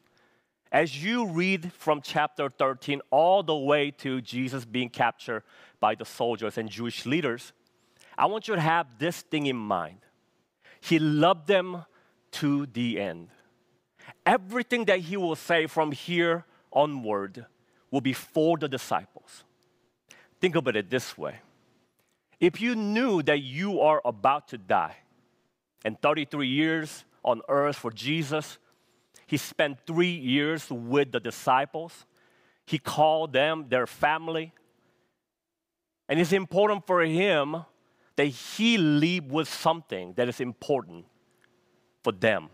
as 0.72 1.01
you 1.01 1.27
read 1.27 1.72
from 1.74 2.01
chapter 2.01 2.50
13 2.50 3.01
all 3.12 3.44
the 3.44 3.56
way 3.56 3.91
to 3.91 4.22
Jesus 4.22 4.65
being 4.65 4.89
captured 4.89 5.44
by 5.79 5.96
the 5.96 6.03
soldiers 6.03 6.58
and 6.58 6.70
Jewish 6.70 7.06
leaders, 7.06 7.53
I 8.17 8.25
want 8.25 8.48
you 8.48 8.56
to 8.56 8.62
have 8.62 8.88
this 8.98 9.22
thing 9.22 9.46
in 9.46 9.56
mind. 9.56 10.00
He 10.82 11.00
loved 11.00 11.48
them 11.48 11.86
to 12.32 12.65
the 12.65 13.00
end. 13.00 13.29
Everything 14.25 14.86
that 14.86 15.00
he 15.00 15.15
will 15.15 15.36
say 15.36 15.67
from 15.67 15.91
here 15.91 16.46
onward 16.74 17.46
will 17.91 18.01
be 18.01 18.13
for 18.13 18.58
the 18.58 18.67
disciples. 18.67 19.44
Think 20.41 20.56
about 20.56 20.75
it 20.75 20.89
this 20.89 21.17
way 21.17 21.39
if 22.39 22.62
you 22.62 22.75
knew 22.75 23.22
that 23.24 23.41
you 23.41 23.82
are 23.82 24.01
about 24.06 24.50
to 24.50 24.58
die, 24.58 24.96
and 25.84 26.00
33 26.01 26.48
years 26.48 27.06
on 27.24 27.41
earth 27.48 27.77
for 27.77 27.91
Jesus, 27.91 28.58
he 29.25 29.38
spent 29.38 29.79
three 29.86 30.12
years 30.12 30.70
with 30.70 31.12
the 31.12 31.20
disciples. 31.20 32.06
He 32.65 32.77
called 32.77 33.34
them 33.34 33.67
their 33.70 33.88
family. 33.88 34.53
And 36.10 36.20
it's 36.20 36.34
important 36.34 36.86
for 36.88 37.01
him 37.01 37.63
that 38.15 38.25
he 38.25 38.77
leave 38.77 39.25
with 39.25 39.48
something 39.48 40.13
that 40.13 40.27
is 40.27 40.39
important 40.39 41.06
for 42.03 42.12
them. 42.12 42.50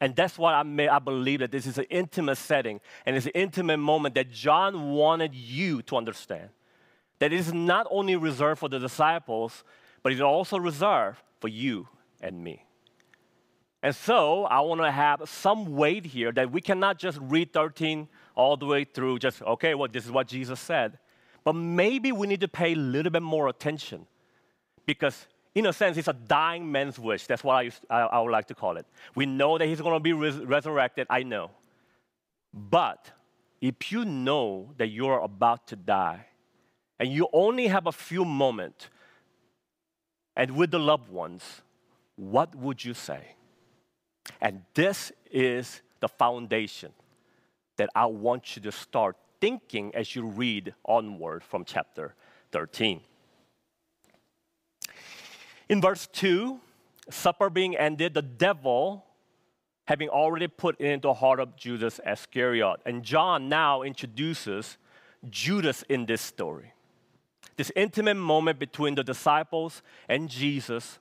And 0.00 0.14
that's 0.14 0.38
why 0.38 0.54
I, 0.54 0.62
may, 0.62 0.88
I 0.88 0.98
believe 0.98 1.40
that 1.40 1.50
this 1.50 1.66
is 1.66 1.76
an 1.76 1.86
intimate 1.90 2.36
setting 2.36 2.80
and 3.04 3.16
it's 3.16 3.26
an 3.26 3.32
intimate 3.34 3.78
moment 3.78 4.14
that 4.14 4.30
John 4.30 4.92
wanted 4.92 5.34
you 5.34 5.82
to 5.82 5.96
understand. 5.96 6.50
That 7.18 7.32
is 7.32 7.52
not 7.52 7.86
only 7.90 8.16
reserved 8.16 8.60
for 8.60 8.68
the 8.68 8.78
disciples, 8.78 9.64
but 10.02 10.12
it's 10.12 10.20
also 10.20 10.58
reserved 10.58 11.20
for 11.40 11.48
you 11.48 11.88
and 12.20 12.42
me. 12.42 12.64
And 13.82 13.94
so 13.94 14.44
I 14.44 14.60
want 14.60 14.80
to 14.80 14.90
have 14.90 15.22
some 15.28 15.76
weight 15.76 16.04
here 16.04 16.32
that 16.32 16.50
we 16.50 16.60
cannot 16.60 16.98
just 16.98 17.18
read 17.20 17.52
13 17.52 18.08
all 18.34 18.56
the 18.56 18.66
way 18.66 18.84
through, 18.84 19.18
just, 19.18 19.42
okay, 19.42 19.74
well, 19.74 19.88
this 19.90 20.04
is 20.04 20.10
what 20.10 20.26
Jesus 20.26 20.58
said. 20.58 20.98
But 21.44 21.54
maybe 21.54 22.10
we 22.12 22.26
need 22.26 22.40
to 22.40 22.48
pay 22.48 22.72
a 22.72 22.76
little 22.76 23.10
bit 23.10 23.22
more 23.22 23.48
attention 23.48 24.06
because, 24.84 25.26
in 25.54 25.66
a 25.66 25.72
sense, 25.72 25.96
it's 25.96 26.08
a 26.08 26.12
dying 26.12 26.70
man's 26.70 26.98
wish. 26.98 27.26
That's 27.26 27.44
what 27.44 27.54
I, 27.54 27.62
used, 27.62 27.84
I, 27.88 28.00
I 28.00 28.20
would 28.20 28.32
like 28.32 28.46
to 28.48 28.54
call 28.54 28.76
it. 28.76 28.86
We 29.14 29.26
know 29.26 29.58
that 29.58 29.66
he's 29.66 29.80
going 29.80 29.94
to 29.94 30.00
be 30.00 30.12
res- 30.12 30.38
resurrected, 30.38 31.06
I 31.08 31.22
know. 31.22 31.50
But 32.52 33.10
if 33.60 33.92
you 33.92 34.04
know 34.04 34.70
that 34.76 34.88
you're 34.88 35.20
about 35.20 35.68
to 35.68 35.76
die, 35.76 36.26
and 36.98 37.12
you 37.12 37.28
only 37.32 37.68
have 37.68 37.86
a 37.86 37.92
few 37.92 38.24
moments 38.24 38.88
and 40.38 40.52
with 40.52 40.70
the 40.70 40.78
loved 40.78 41.10
ones, 41.10 41.62
what 42.14 42.54
would 42.54 42.84
you 42.84 42.94
say? 42.94 43.34
And 44.40 44.62
this 44.74 45.10
is 45.32 45.82
the 45.98 46.08
foundation 46.08 46.92
that 47.76 47.90
I 47.94 48.06
want 48.06 48.54
you 48.54 48.62
to 48.62 48.72
start 48.72 49.16
thinking 49.40 49.92
as 49.96 50.14
you 50.14 50.24
read 50.24 50.74
onward 50.84 51.42
from 51.42 51.64
chapter 51.64 52.14
13. 52.52 53.00
In 55.68 55.80
verse 55.80 56.06
2, 56.12 56.60
supper 57.10 57.50
being 57.50 57.76
ended, 57.76 58.14
the 58.14 58.22
devil 58.22 59.04
having 59.86 60.08
already 60.08 60.46
put 60.46 60.80
into 60.80 61.08
the 61.08 61.14
heart 61.14 61.40
of 61.40 61.56
Judas 61.56 61.98
Iscariot. 62.06 62.76
And 62.86 63.02
John 63.02 63.48
now 63.48 63.82
introduces 63.82 64.78
Judas 65.28 65.82
in 65.88 66.06
this 66.06 66.20
story 66.20 66.74
this 67.58 67.72
intimate 67.74 68.14
moment 68.14 68.58
between 68.60 68.94
the 68.94 69.02
disciples 69.02 69.82
and 70.08 70.30
Jesus 70.30 71.00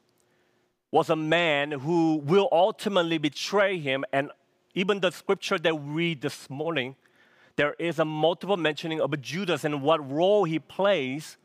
was 0.92 1.10
a 1.12 1.16
man 1.16 1.72
who 1.72 2.16
will 2.16 2.50
ultimately 2.52 3.20
betray 3.20 3.78
him. 3.78 4.04
And 4.12 4.32
even 4.74 5.00
the 5.00 5.12
scripture 5.12 5.60
that 5.60 5.80
we 5.80 5.94
read 5.94 6.22
this 6.22 6.50
morning, 6.50 6.96
there 7.58 7.76
is 7.78 8.00
a 8.00 8.06
multiple 8.06 8.58
mentioning 8.58 9.00
of 9.00 9.22
Judas 9.22 9.66
and 9.66 9.84
what 9.84 10.12
role 10.12 10.46
he 10.46 10.58
plays. 10.58 11.38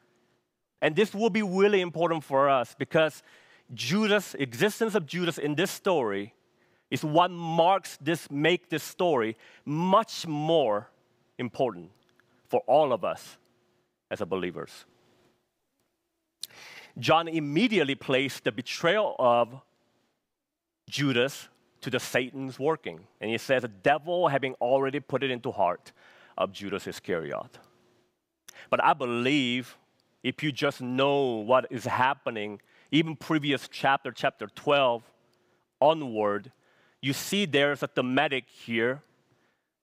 And 0.81 0.97
this 0.97 1.14
will 1.14 1.31
be 1.31 1.42
really 1.42 1.83
important 1.83 2.25
for 2.25 2.49
us 2.49 2.75
because 2.78 3.23
Judas, 3.75 4.35
existence 4.38 4.95
of 4.95 5.07
Judas 5.07 5.37
in 5.37 5.57
this 5.57 5.71
story 5.71 6.33
is 6.90 7.04
what 7.04 7.31
marks 7.31 7.99
this, 8.00 8.31
make 8.31 8.71
this 8.71 8.83
story 8.83 9.37
much 9.66 10.26
more 10.26 10.88
important 11.38 11.90
for 12.49 12.61
all 12.66 12.95
of 12.95 13.04
us 13.04 13.37
as 14.11 14.21
believers. 14.21 14.87
John 16.99 17.28
immediately 17.28 17.94
placed 17.94 18.44
the 18.44 18.52
betrayal 18.52 19.16
of 19.18 19.61
Judas 20.88 21.49
to 21.80 21.90
the 21.90 22.00
Satan's 22.00 22.58
working. 22.58 23.00
And 23.20 23.30
he 23.30 23.38
says, 23.38 23.62
the 23.62 23.68
devil 23.68 24.28
having 24.28 24.54
already 24.54 25.00
put 25.00 25.22
it 25.22 25.30
into 25.30 25.50
heart 25.50 25.92
of 26.37 26.52
Judas 26.52 26.87
Iscariot. 26.87 27.58
But 28.70 28.82
I 28.82 28.92
believe 28.92 29.76
if 30.22 30.42
you 30.42 30.52
just 30.52 30.80
know 30.80 31.37
what 31.37 31.66
is 31.70 31.84
happening, 31.84 32.61
even 32.90 33.16
previous 33.16 33.68
chapter, 33.68 34.12
chapter 34.12 34.46
12 34.46 35.02
onward, 35.80 36.52
you 37.00 37.12
see 37.12 37.44
there's 37.44 37.82
a 37.82 37.88
thematic 37.88 38.49
here 38.49 39.02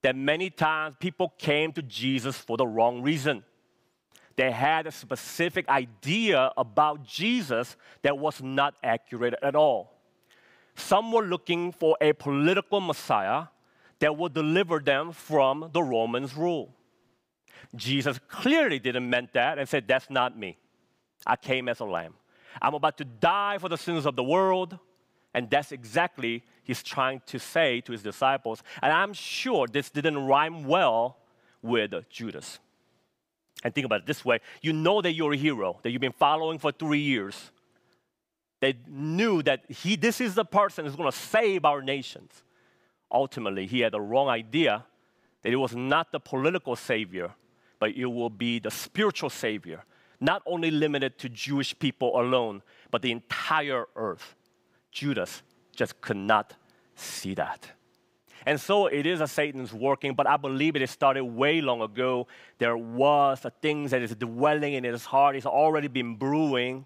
that 0.02 0.16
many 0.16 0.50
times 0.50 0.96
people 1.00 1.34
came 1.38 1.74
to 1.74 1.82
Jesus 1.82 2.38
for 2.38 2.56
the 2.56 2.66
wrong 2.66 3.02
reason 3.02 3.44
they 4.40 4.52
had 4.52 4.88
a 4.88 4.92
specific 4.92 5.68
idea 5.68 6.54
about 6.56 7.04
Jesus 7.04 7.76
that 8.04 8.18
was 8.18 8.42
not 8.42 8.74
accurate 8.82 9.36
at 9.44 9.54
all. 9.54 10.00
Some 10.76 11.12
were 11.12 11.26
looking 11.26 11.74
for 11.74 11.98
a 12.00 12.14
political 12.14 12.80
Messiah 12.80 13.48
that 14.00 14.16
would 14.16 14.34
deliver 14.34 14.80
them 14.80 15.12
from 15.12 15.70
the 15.74 15.84
Romans' 15.84 16.38
rule. 16.38 16.74
Jesus 17.76 18.18
clearly 18.30 18.80
didn't 18.80 19.10
meant 19.10 19.34
that 19.34 19.60
and 19.60 19.68
said, 19.68 19.90
That's 19.90 20.10
not 20.10 20.38
me. 20.38 20.58
I 21.28 21.36
came 21.36 21.68
as 21.68 21.82
a 21.82 21.86
lamb. 21.86 22.14
I'm 22.62 22.76
about 22.76 22.98
to 23.00 23.04
die 23.04 23.58
for 23.58 23.68
the 23.68 23.78
sins 23.78 24.06
of 24.06 24.16
the 24.16 24.24
world. 24.24 24.80
And 25.34 25.50
that's 25.50 25.74
exactly 25.74 26.46
he's 26.64 26.82
trying 26.82 27.22
to 27.26 27.40
say 27.40 27.82
to 27.82 27.92
his 27.92 28.04
disciples. 28.04 28.64
And 28.82 28.94
I'm 28.94 29.12
sure 29.12 29.68
this 29.68 29.90
didn't 29.90 30.18
rhyme 30.18 30.64
well 30.64 31.18
with 31.62 31.92
Judas. 32.10 32.60
And 33.64 33.76
think 33.76 33.86
about 33.86 34.02
it 34.02 34.06
this 34.06 34.24
way 34.24 34.40
you 34.62 34.74
know 34.74 35.02
that 35.02 35.14
you're 35.14 35.34
a 35.34 35.38
hero, 35.38 35.80
that 35.84 35.92
you've 35.92 36.02
been 36.02 36.12
following 36.12 36.60
for 36.60 36.72
three 36.72 37.02
years. 37.02 37.52
They 38.62 38.76
knew 38.88 39.42
that 39.44 39.64
he, 39.70 39.96
this 39.96 40.20
is 40.20 40.36
the 40.36 40.44
person 40.44 40.86
who's 40.86 40.96
going 40.96 41.10
to 41.10 41.18
save 41.18 41.64
our 41.64 41.82
nations. 41.82 42.44
Ultimately, 43.12 43.66
he 43.66 43.80
had 43.80 43.94
the 43.94 44.02
wrong 44.02 44.28
idea 44.28 44.86
that 45.42 45.54
it 45.54 45.56
was 45.56 45.76
not 45.76 46.12
the 46.12 46.20
political 46.20 46.76
savior, 46.76 47.32
but 47.80 47.92
it 47.92 48.06
will 48.06 48.30
be 48.30 48.60
the 48.60 48.70
spiritual 48.70 49.30
savior, 49.30 49.86
not 50.20 50.42
only 50.46 50.70
limited 50.70 51.18
to 51.20 51.30
Jewish 51.30 51.78
people 51.80 52.20
alone, 52.20 52.62
but 52.92 53.02
the 53.02 53.12
entire 53.12 53.86
earth. 53.96 54.36
Judas 54.92 55.42
just 55.74 56.02
could 56.02 56.18
not 56.18 56.54
see 56.96 57.34
that. 57.36 57.72
And 58.46 58.60
so 58.60 58.88
it 58.88 59.06
is 59.06 59.22
a 59.22 59.28
Satan's 59.28 59.74
working, 59.74 60.14
but 60.14 60.28
I 60.28 60.38
believe 60.38 60.76
it 60.76 60.90
started 60.90 61.24
way 61.24 61.62
long 61.62 61.82
ago. 61.82 62.28
There 62.58 62.78
was 62.78 63.44
a 63.46 63.50
thing 63.50 63.88
that 63.88 64.02
is 64.02 64.16
dwelling 64.16 64.74
in 64.74 64.84
his 64.84 65.06
heart. 65.06 65.36
It's 65.36 65.46
already 65.46 65.88
been 65.88 66.16
brewing. 66.16 66.86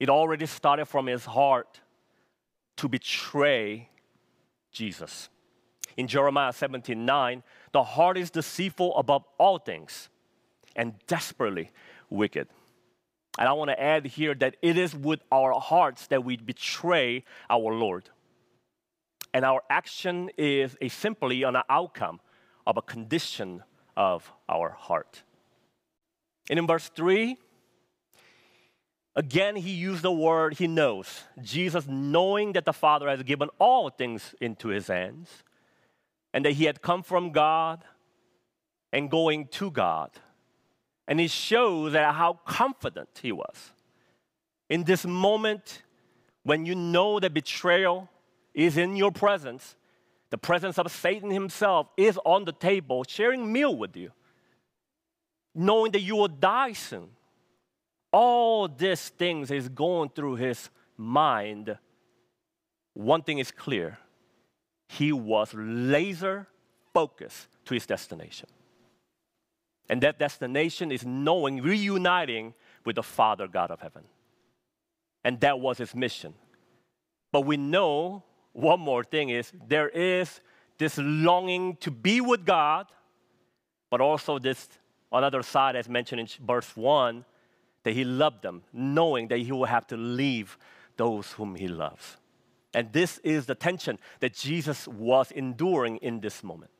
It 0.00 0.08
already 0.08 0.46
started 0.46 0.86
from 0.86 1.06
his 1.06 1.24
heart 1.24 1.80
to 2.76 2.88
betray 2.88 3.88
Jesus. 4.72 5.28
In 5.96 6.08
Jeremiah 6.08 6.52
17 6.52 7.04
9, 7.04 7.42
the 7.72 7.84
heart 7.84 8.18
is 8.18 8.30
deceitful 8.30 8.96
above 8.96 9.24
all 9.38 9.58
things 9.58 10.08
and 10.74 10.94
desperately 11.06 11.70
wicked. 12.10 12.48
And 13.38 13.48
I 13.48 13.52
want 13.52 13.70
to 13.70 13.80
add 13.80 14.06
here 14.06 14.34
that 14.34 14.56
it 14.62 14.76
is 14.76 14.94
with 14.94 15.20
our 15.30 15.52
hearts 15.58 16.06
that 16.08 16.24
we 16.24 16.36
betray 16.36 17.24
our 17.48 17.72
Lord 17.72 18.10
and 19.34 19.44
our 19.44 19.62
action 19.68 20.30
is 20.38 20.76
a 20.80 20.88
simply 20.88 21.42
an 21.42 21.56
outcome 21.68 22.20
of 22.66 22.78
a 22.78 22.82
condition 22.82 23.62
of 23.96 24.32
our 24.48 24.70
heart. 24.70 25.22
And 26.48 26.58
in 26.58 26.66
verse 26.66 26.88
3, 26.94 27.36
Again, 29.16 29.54
he 29.54 29.70
used 29.70 30.02
the 30.02 30.12
word 30.12 30.54
he 30.54 30.66
knows. 30.66 31.22
Jesus, 31.40 31.86
knowing 31.86 32.52
that 32.54 32.64
the 32.64 32.72
Father 32.72 33.08
has 33.08 33.22
given 33.22 33.48
all 33.60 33.88
things 33.88 34.34
into 34.40 34.68
his 34.68 34.88
hands 34.88 35.44
and 36.32 36.44
that 36.44 36.52
he 36.52 36.64
had 36.64 36.82
come 36.82 37.02
from 37.02 37.30
God 37.30 37.84
and 38.92 39.08
going 39.08 39.46
to 39.48 39.70
God. 39.70 40.10
And 41.06 41.20
he 41.20 41.28
shows 41.28 41.92
that 41.92 42.14
how 42.14 42.40
confident 42.44 43.20
he 43.22 43.30
was. 43.30 43.72
In 44.68 44.82
this 44.82 45.06
moment, 45.06 45.82
when 46.42 46.66
you 46.66 46.74
know 46.74 47.20
the 47.20 47.30
betrayal 47.30 48.08
is 48.54 48.76
in 48.76 48.96
your 48.96 49.12
presence, 49.12 49.76
the 50.30 50.38
presence 50.38 50.78
of 50.78 50.90
Satan 50.90 51.30
himself 51.30 51.88
is 51.96 52.18
on 52.24 52.44
the 52.44 52.52
table, 52.52 53.04
sharing 53.06 53.52
meal 53.52 53.76
with 53.76 53.96
you, 53.96 54.12
knowing 55.54 55.92
that 55.92 56.00
you 56.00 56.16
will 56.16 56.28
die 56.28 56.72
soon 56.72 57.10
all 58.14 58.68
these 58.68 59.08
things 59.08 59.50
is 59.50 59.68
going 59.68 60.08
through 60.08 60.36
his 60.36 60.70
mind, 60.96 61.76
one 62.92 63.22
thing 63.22 63.38
is 63.38 63.50
clear 63.50 63.98
he 64.88 65.12
was 65.12 65.52
laser 65.52 66.46
focused 66.92 67.48
to 67.64 67.74
his 67.74 67.86
destination. 67.86 68.48
And 69.88 70.00
that 70.02 70.20
destination 70.20 70.92
is 70.92 71.04
knowing, 71.04 71.60
reuniting 71.60 72.54
with 72.84 72.94
the 72.94 73.02
Father 73.02 73.48
God 73.48 73.72
of 73.72 73.80
heaven. 73.80 74.04
And 75.24 75.40
that 75.40 75.58
was 75.58 75.78
his 75.78 75.92
mission. 75.92 76.34
But 77.32 77.40
we 77.40 77.56
know 77.56 78.22
one 78.54 78.80
more 78.80 79.04
thing 79.04 79.28
is 79.28 79.52
there 79.68 79.88
is 79.88 80.40
this 80.78 80.96
longing 80.98 81.76
to 81.76 81.90
be 81.90 82.20
with 82.20 82.46
God, 82.46 82.86
but 83.90 84.00
also 84.00 84.38
this 84.38 84.68
another 85.12 85.42
side, 85.42 85.76
as 85.76 85.88
mentioned 85.88 86.20
in 86.20 86.28
verse 86.44 86.76
1, 86.76 87.24
that 87.82 87.92
he 87.92 88.04
loved 88.04 88.42
them, 88.42 88.62
knowing 88.72 89.28
that 89.28 89.38
he 89.38 89.52
will 89.52 89.66
have 89.66 89.86
to 89.88 89.96
leave 89.96 90.56
those 90.96 91.32
whom 91.32 91.54
he 91.54 91.68
loves. 91.68 92.16
And 92.72 92.92
this 92.92 93.18
is 93.18 93.46
the 93.46 93.54
tension 93.54 93.98
that 94.20 94.34
Jesus 94.34 94.88
was 94.88 95.30
enduring 95.30 95.98
in 95.98 96.20
this 96.20 96.42
moment. 96.42 96.70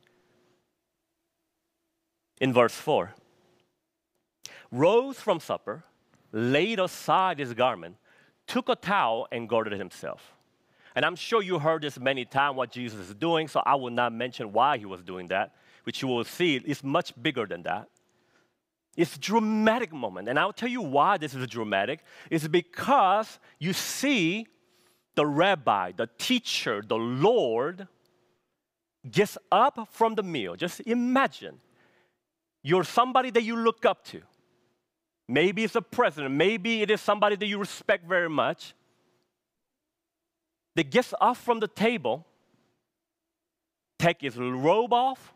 In 2.41 2.51
verse 2.53 2.73
4, 2.73 3.13
rose 4.71 5.19
from 5.19 5.39
supper, 5.39 5.83
laid 6.33 6.79
aside 6.79 7.39
his 7.39 7.53
garment, 7.53 7.95
took 8.45 8.67
a 8.67 8.75
towel, 8.75 9.27
and 9.31 9.47
girded 9.47 9.73
himself. 9.79 10.34
And 10.95 11.03
I'm 11.03 11.15
sure 11.15 11.41
you 11.41 11.59
heard 11.59 11.81
this 11.81 11.99
many 11.99 12.23
times 12.23 12.55
what 12.55 12.71
Jesus 12.71 13.09
is 13.09 13.13
doing, 13.15 13.47
so 13.47 13.61
I 13.65 13.75
will 13.75 13.89
not 13.89 14.13
mention 14.13 14.53
why 14.53 14.77
he 14.77 14.85
was 14.85 15.03
doing 15.03 15.27
that, 15.27 15.53
which 15.83 16.01
you 16.01 16.07
will 16.07 16.23
see 16.23 16.55
is 16.55 16.83
much 16.83 17.11
bigger 17.21 17.45
than 17.45 17.63
that. 17.63 17.89
It's 18.95 19.17
a 19.17 19.19
dramatic 19.19 19.91
moment. 19.91 20.29
And 20.29 20.39
I'll 20.39 20.53
tell 20.53 20.69
you 20.69 20.81
why 20.81 21.17
this 21.17 21.33
is 21.33 21.45
dramatic. 21.47 21.99
It's 22.31 22.47
because 22.47 23.39
you 23.59 23.73
see 23.73 24.47
the 25.15 25.25
rabbi, 25.25 25.91
the 25.91 26.07
teacher, 26.17 26.81
the 26.85 26.95
Lord 26.95 27.87
gets 29.09 29.37
up 29.51 29.87
from 29.91 30.15
the 30.15 30.23
meal. 30.23 30.55
Just 30.55 30.79
imagine 30.81 31.59
you're 32.63 32.83
somebody 32.83 33.31
that 33.31 33.43
you 33.43 33.57
look 33.57 33.85
up 33.85 34.05
to. 34.05 34.21
Maybe 35.27 35.63
it's 35.63 35.75
a 35.75 35.81
president, 35.81 36.35
maybe 36.35 36.81
it 36.81 36.91
is 36.91 37.01
somebody 37.01 37.35
that 37.35 37.45
you 37.47 37.57
respect 37.57 38.07
very 38.07 38.29
much. 38.29 38.75
That 40.75 40.91
gets 40.91 41.13
up 41.21 41.37
from 41.37 41.59
the 41.59 41.67
table, 41.67 42.25
take 43.97 44.21
his 44.21 44.37
robe 44.37 44.93
off, 44.93 45.33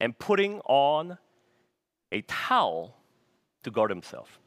and 0.00 0.16
putting 0.16 0.60
on 0.60 1.18
a 2.12 2.22
towel 2.22 2.96
to 3.64 3.70
guard 3.70 3.90
himself. 3.90 4.38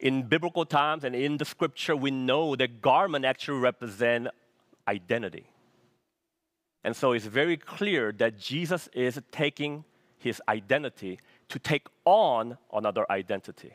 In 0.00 0.24
biblical 0.24 0.66
times 0.66 1.04
and 1.04 1.14
in 1.14 1.38
the 1.38 1.44
scripture, 1.44 1.96
we 1.96 2.10
know 2.10 2.56
that 2.56 2.82
garment 2.82 3.24
actually 3.24 3.60
represent 3.60 4.28
identity. 4.86 5.46
And 6.84 6.94
so 6.94 7.12
it's 7.12 7.26
very 7.26 7.56
clear 7.56 8.12
that 8.12 8.38
Jesus 8.38 8.88
is 8.92 9.20
taking 9.32 9.84
his 10.18 10.42
identity 10.48 11.18
to 11.48 11.58
take 11.58 11.86
on 12.04 12.58
another 12.72 13.06
identity. 13.10 13.72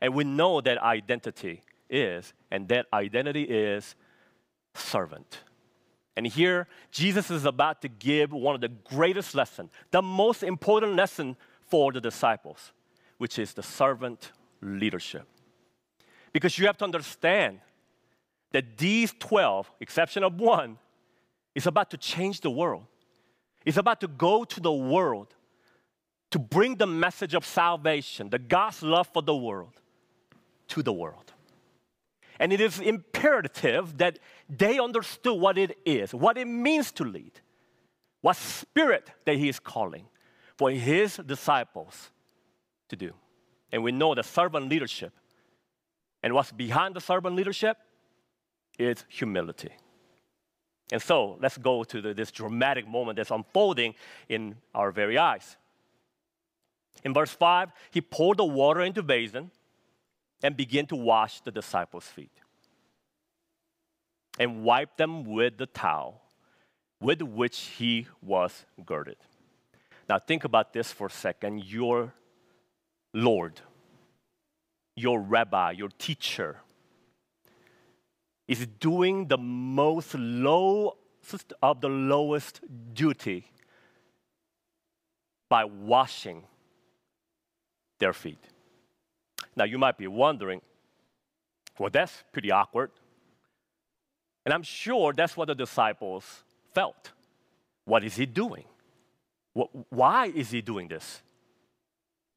And 0.00 0.14
we 0.14 0.24
know 0.24 0.60
that 0.60 0.78
identity 0.78 1.62
is, 1.90 2.32
and 2.50 2.68
that 2.68 2.86
identity 2.92 3.42
is 3.42 3.94
servant. 4.74 5.40
And 6.16 6.26
here, 6.26 6.66
Jesus 6.90 7.30
is 7.30 7.44
about 7.44 7.80
to 7.82 7.88
give 7.88 8.32
one 8.32 8.54
of 8.54 8.60
the 8.60 8.68
greatest 8.68 9.34
lessons, 9.34 9.70
the 9.90 10.02
most 10.02 10.42
important 10.42 10.94
lesson 10.94 11.36
for 11.68 11.92
the 11.92 12.00
disciples, 12.00 12.72
which 13.18 13.38
is 13.38 13.52
the 13.52 13.62
servant 13.62 14.32
leadership. 14.60 15.26
Because 16.32 16.58
you 16.58 16.66
have 16.66 16.76
to 16.78 16.84
understand 16.84 17.60
that 18.52 18.78
these 18.78 19.14
12, 19.18 19.70
exception 19.80 20.24
of 20.24 20.40
one, 20.40 20.78
is 21.54 21.66
about 21.66 21.90
to 21.90 21.96
change 21.96 22.40
the 22.40 22.50
world. 22.50 22.84
It's 23.64 23.76
about 23.76 24.00
to 24.00 24.08
go 24.08 24.44
to 24.44 24.60
the 24.60 24.72
world 24.72 25.34
to 26.30 26.38
bring 26.38 26.76
the 26.76 26.86
message 26.86 27.34
of 27.34 27.44
salvation, 27.44 28.28
the 28.28 28.38
God's 28.38 28.82
love 28.82 29.08
for 29.12 29.22
the 29.22 29.36
world, 29.36 29.80
to 30.68 30.82
the 30.82 30.92
world. 30.92 31.32
And 32.38 32.52
it 32.52 32.60
is 32.60 32.78
imperative 32.78 33.98
that 33.98 34.18
they 34.48 34.78
understood 34.78 35.40
what 35.40 35.58
it 35.58 35.76
is, 35.84 36.14
what 36.14 36.38
it 36.38 36.46
means 36.46 36.92
to 36.92 37.04
lead, 37.04 37.40
what 38.20 38.36
spirit 38.36 39.10
that 39.24 39.36
He 39.36 39.48
is 39.48 39.58
calling 39.58 40.06
for 40.56 40.70
His 40.70 41.16
disciples 41.16 42.10
to 42.88 42.96
do. 42.96 43.12
And 43.72 43.82
we 43.82 43.92
know 43.92 44.14
the 44.14 44.22
servant 44.22 44.68
leadership. 44.68 45.12
And 46.22 46.32
what's 46.34 46.52
behind 46.52 46.94
the 46.94 47.00
servant 47.00 47.36
leadership 47.36 47.76
is 48.78 49.04
humility. 49.08 49.70
And 50.90 51.02
so 51.02 51.36
let's 51.40 51.58
go 51.58 51.84
to 51.84 52.00
the, 52.00 52.14
this 52.14 52.30
dramatic 52.30 52.88
moment 52.88 53.16
that's 53.16 53.30
unfolding 53.30 53.94
in 54.28 54.56
our 54.74 54.90
very 54.90 55.18
eyes. 55.18 55.56
In 57.04 57.12
verse 57.12 57.30
5, 57.30 57.70
he 57.90 58.00
poured 58.00 58.38
the 58.38 58.44
water 58.44 58.80
into 58.80 59.02
basin 59.02 59.50
and 60.42 60.56
begin 60.56 60.86
to 60.86 60.96
wash 60.96 61.40
the 61.40 61.50
disciples' 61.50 62.06
feet 62.06 62.30
and 64.38 64.62
wipe 64.62 64.96
them 64.96 65.24
with 65.24 65.58
the 65.58 65.66
towel 65.66 66.22
with 67.00 67.22
which 67.22 67.58
he 67.78 68.06
was 68.22 68.64
girded. 68.84 69.16
Now, 70.08 70.18
think 70.18 70.44
about 70.44 70.72
this 70.72 70.92
for 70.92 71.08
a 71.08 71.10
second. 71.10 71.64
Your 71.64 72.14
Lord, 73.12 73.60
your 74.96 75.20
rabbi, 75.20 75.72
your 75.72 75.90
teacher, 75.98 76.60
is 78.46 78.66
doing 78.66 79.26
the 79.28 79.38
most 79.38 80.14
low 80.14 80.96
of 81.62 81.80
the 81.80 81.88
lowest 81.88 82.60
duty 82.94 83.44
by 85.48 85.64
washing 85.64 86.44
their 87.98 88.12
feet. 88.12 88.42
Now, 89.58 89.64
you 89.64 89.76
might 89.76 89.98
be 89.98 90.06
wondering, 90.06 90.60
well, 91.80 91.90
that's 91.90 92.12
pretty 92.32 92.52
awkward. 92.52 92.92
And 94.44 94.54
I'm 94.54 94.62
sure 94.62 95.12
that's 95.12 95.36
what 95.36 95.48
the 95.48 95.54
disciples 95.56 96.44
felt. 96.72 97.10
What 97.84 98.04
is 98.04 98.14
he 98.14 98.24
doing? 98.24 98.64
Why 99.52 100.26
is 100.26 100.52
he 100.52 100.62
doing 100.62 100.86
this? 100.86 101.22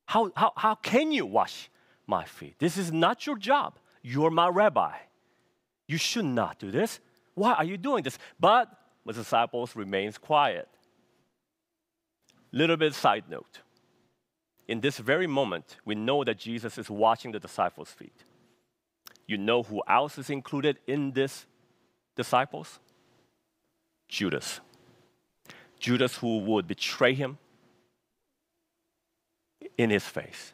How, 0.07 0.31
how, 0.35 0.51
how 0.57 0.73
can 0.73 1.11
you 1.11 1.27
wash 1.27 1.69
my 2.07 2.25
feet? 2.25 2.55
This 2.57 2.75
is 2.75 2.91
not 2.91 3.27
your 3.27 3.37
job. 3.37 3.77
You're 4.01 4.31
my 4.31 4.49
rabbi. 4.49 4.97
You 5.87 5.97
should 5.99 6.25
not 6.25 6.57
do 6.57 6.71
this. 6.71 6.99
Why 7.35 7.53
are 7.53 7.63
you 7.63 7.77
doing 7.77 8.01
this? 8.03 8.17
But 8.39 8.67
the 9.05 9.13
disciples 9.13 9.75
remains 9.75 10.17
quiet. 10.17 10.67
Little 12.51 12.77
bit 12.77 12.95
side 12.95 13.25
note 13.29 13.59
in 14.71 14.79
this 14.79 14.99
very 14.99 15.27
moment, 15.27 15.75
we 15.83 15.95
know 15.95 16.23
that 16.23 16.37
Jesus 16.37 16.77
is 16.77 16.89
washing 16.89 17.33
the 17.33 17.41
disciples' 17.41 17.91
feet. 17.91 18.23
You 19.27 19.37
know 19.37 19.63
who 19.63 19.83
else 19.85 20.17
is 20.17 20.29
included 20.29 20.79
in 20.87 21.11
this 21.11 21.45
disciples? 22.15 22.79
Judas. 24.07 24.61
Judas, 25.77 26.15
who 26.15 26.37
would 26.39 26.67
betray 26.67 27.13
him 27.13 27.37
in 29.77 29.89
his 29.89 30.05
face. 30.05 30.53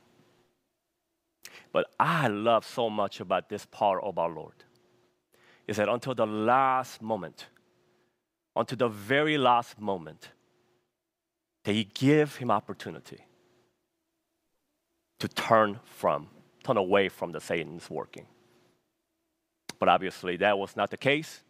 But 1.72 1.86
I 2.00 2.28
love 2.28 2.66
so 2.66 2.90
much 2.90 3.20
about 3.20 3.50
this 3.50 3.68
part 3.68 4.04
of 4.04 4.18
our 4.18 4.30
Lord 4.30 4.64
is 5.68 5.78
that 5.78 5.90
until 5.90 6.16
the 6.16 6.26
last 6.26 7.04
moment, 7.04 7.46
until 8.56 8.80
the 8.80 8.88
very 8.88 9.38
last 9.38 9.80
moment, 9.80 10.30
that 11.66 11.74
He 11.74 11.84
give 11.84 12.38
him 12.38 12.50
opportunity 12.50 13.27
to 15.20 15.28
turn 15.28 15.80
from, 15.84 16.28
turn 16.64 16.78
away 16.78 17.10
from 17.10 17.32
the 17.32 17.42
Satan's 17.42 17.90
working. 17.90 18.26
But 19.80 19.90
obviously, 19.90 20.38
that 20.38 20.58
was 20.58 20.76
not 20.76 20.90
the 20.90 20.98
case. 20.98 21.42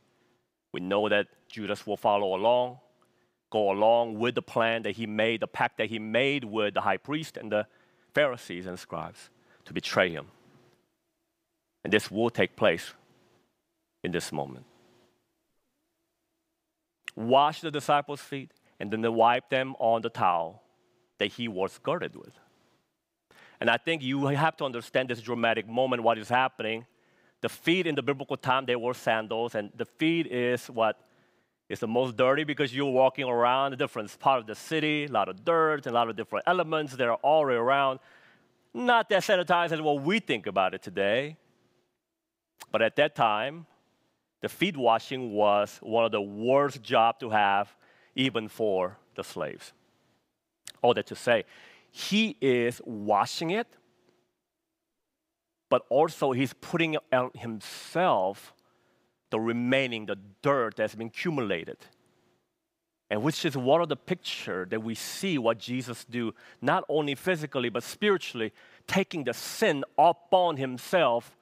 We 0.72 0.80
know 0.80 1.10
that 1.10 1.28
Judas 1.50 1.88
will 1.88 1.98
follow 1.98 2.36
along, 2.36 2.80
go 3.50 3.72
along 3.72 4.20
with 4.20 4.36
the 4.36 4.42
plan 4.42 4.84
that 4.84 4.96
he 4.96 5.06
made, 5.06 5.42
the 5.42 5.48
pact 5.48 5.78
that 5.78 5.90
he 5.90 6.00
made 6.00 6.44
with 6.44 6.74
the 6.74 6.82
high 6.82 6.98
priest 6.98 7.38
and 7.38 7.52
the 7.52 7.68
Pharisees 8.14 8.66
and 8.66 8.78
scribes 8.78 9.30
to 9.66 9.74
betray 9.74 10.10
him. 10.10 10.28
And 11.84 11.94
this 11.94 12.12
will 12.12 12.30
take 12.30 12.56
place 12.56 12.94
in 14.04 14.12
this 14.12 14.32
moment. 14.32 14.66
Wash 17.16 17.62
the 17.62 17.72
disciples' 17.72 18.22
feet 18.22 18.52
and 18.80 18.92
then 18.92 19.14
wipe 19.14 19.50
them 19.50 19.76
on 19.80 20.02
the 20.02 20.10
towel 20.10 20.62
that 21.18 21.28
he 21.28 21.48
was 21.48 21.80
girded 21.80 22.16
with. 22.16 22.38
And 23.60 23.70
I 23.70 23.78
think 23.78 24.04
you 24.04 24.28
have 24.28 24.56
to 24.58 24.66
understand 24.66 25.10
this 25.10 25.22
dramatic 25.22 25.68
moment, 25.68 26.04
what 26.04 26.18
is 26.18 26.30
happening. 26.30 26.86
The 27.42 27.50
feet 27.50 27.88
in 27.88 27.96
the 27.96 28.02
biblical 28.02 28.38
time, 28.38 28.66
they 28.66 28.76
wore 28.76 28.94
sandals, 28.94 29.56
and 29.56 29.72
the 29.76 29.86
feet 29.86 30.28
is 30.28 30.68
what 30.68 31.00
is 31.70 31.80
the 31.80 31.88
most 31.88 32.16
dirty 32.16 32.44
because 32.44 32.74
you're 32.74 32.92
walking 32.92 33.26
around 33.26 33.74
a 33.74 33.76
different 33.76 34.18
part 34.20 34.40
of 34.40 34.48
the 34.48 34.56
city, 34.56 35.06
a 35.06 35.12
lot 35.12 35.28
of 35.28 35.44
dirt, 35.44 35.86
and 35.86 35.88
a 35.88 36.00
lot 36.00 36.10
of 36.10 36.16
different 36.16 36.46
elements 36.48 36.96
that 36.96 37.08
are 37.08 37.16
all 37.16 37.44
around. 37.44 38.00
Not 38.74 39.10
that 39.10 39.24
sanitized 39.24 39.72
as 39.72 39.82
what 39.82 40.02
we 40.02 40.20
think 40.20 40.48
about 40.48 40.74
it 40.74 40.82
today. 40.82 41.36
But 42.72 42.82
at 42.82 42.96
that 42.98 43.16
time, 43.16 43.66
the 44.42 44.50
feet 44.50 44.78
washing 44.78 45.32
was 45.34 45.78
one 45.82 46.06
of 46.06 46.12
the 46.12 46.22
worst 46.22 46.82
jobs 46.82 47.20
to 47.20 47.30
have, 47.30 47.76
even 48.16 48.48
for 48.48 48.98
the 49.16 49.24
slaves. 49.24 49.74
All 50.82 50.94
that 50.94 51.08
to 51.08 51.16
say, 51.16 51.46
he 51.98 52.38
is 52.42 52.80
washing 52.86 53.50
it, 53.50 53.66
but 55.68 55.82
also 55.90 56.32
he's 56.32 56.54
putting 56.54 56.96
on 57.12 57.32
himself 57.34 58.54
the 59.32 59.40
remaining, 59.40 60.06
the 60.06 60.18
dirt 60.44 60.76
that's 60.76 60.94
been 60.94 61.08
accumulated. 61.08 61.78
And 63.10 63.24
which 63.24 63.46
is 63.46 63.58
one 63.58 63.82
of 63.82 63.90
the 63.90 63.96
picture 63.96 64.68
that 64.70 64.84
we 64.84 64.94
see 64.94 65.40
what 65.40 65.58
Jesus 65.58 66.06
do, 66.06 66.36
not 66.62 66.84
only 66.88 67.16
physically, 67.16 67.70
but 67.70 67.82
spiritually, 67.82 68.54
taking 68.86 69.24
the 69.24 69.34
sin 69.34 69.84
upon 69.98 70.58
himself. 70.58 71.36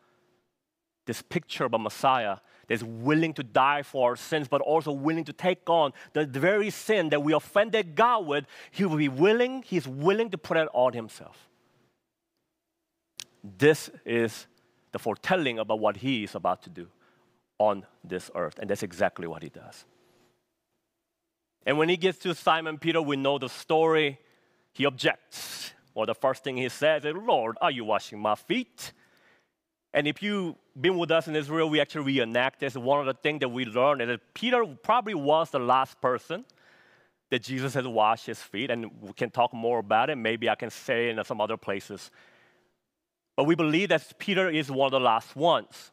This 1.05 1.21
picture 1.21 1.65
of 1.65 1.73
a 1.73 1.79
Messiah 1.79 2.37
that's 2.67 2.83
willing 2.83 3.33
to 3.33 3.43
die 3.43 3.83
for 3.83 4.09
our 4.09 4.15
sins, 4.15 4.47
but 4.47 4.61
also 4.61 4.91
willing 4.91 5.23
to 5.25 5.33
take 5.33 5.69
on 5.69 5.93
the 6.13 6.25
very 6.25 6.69
sin 6.69 7.09
that 7.09 7.23
we 7.23 7.33
offended 7.33 7.95
God 7.95 8.25
with. 8.25 8.45
He 8.71 8.85
will 8.85 8.97
be 8.97 9.09
willing, 9.09 9.63
he's 9.63 9.87
willing 9.87 10.31
to 10.31 10.37
put 10.37 10.57
it 10.57 10.67
on 10.73 10.93
himself. 10.93 11.47
This 13.43 13.89
is 14.05 14.47
the 14.91 14.99
foretelling 14.99 15.59
about 15.59 15.79
what 15.79 15.97
he 15.97 16.23
is 16.23 16.35
about 16.35 16.63
to 16.63 16.69
do 16.69 16.87
on 17.59 17.85
this 18.03 18.31
earth. 18.35 18.59
And 18.59 18.69
that's 18.69 18.83
exactly 18.83 19.27
what 19.27 19.43
he 19.43 19.49
does. 19.49 19.85
And 21.65 21.77
when 21.77 21.89
he 21.89 21.97
gets 21.97 22.19
to 22.19 22.33
Simon 22.35 22.77
Peter, 22.77 23.01
we 23.01 23.15
know 23.15 23.37
the 23.37 23.49
story. 23.49 24.19
He 24.73 24.85
objects. 24.85 25.71
Or 25.93 26.05
the 26.05 26.15
first 26.15 26.43
thing 26.43 26.57
he 26.57 26.69
says 26.69 27.05
is, 27.05 27.15
Lord, 27.15 27.57
are 27.61 27.71
you 27.71 27.85
washing 27.85 28.19
my 28.19 28.35
feet? 28.35 28.91
And 29.95 30.09
if 30.09 30.21
you've 30.21 30.55
been 30.79 30.97
with 30.97 31.09
us 31.09 31.29
in 31.29 31.37
Israel, 31.37 31.69
we 31.69 31.79
actually 31.79 32.03
reenact 32.03 32.59
this. 32.59 32.75
One 32.75 32.99
of 32.99 33.05
the 33.05 33.13
things 33.13 33.39
that 33.39 33.47
we 33.47 33.63
learned 33.63 34.01
is 34.01 34.09
that 34.09 34.33
Peter 34.33 34.65
probably 34.83 35.13
was 35.13 35.51
the 35.51 35.59
last 35.59 36.01
person 36.01 36.43
that 37.31 37.41
Jesus 37.41 37.73
had 37.73 37.87
washed 37.87 38.25
his 38.25 38.39
feet. 38.39 38.69
And 38.69 38.91
we 39.01 39.13
can 39.13 39.29
talk 39.29 39.53
more 39.53 39.79
about 39.79 40.09
it. 40.09 40.17
Maybe 40.17 40.49
I 40.49 40.55
can 40.55 40.69
say 40.69 41.09
in 41.09 41.23
some 41.23 41.39
other 41.39 41.55
places. 41.55 42.11
But 43.37 43.45
we 43.45 43.55
believe 43.55 43.87
that 43.87 44.19
Peter 44.19 44.49
is 44.49 44.69
one 44.69 44.87
of 44.87 44.91
the 44.91 44.99
last 44.99 45.33
ones. 45.33 45.91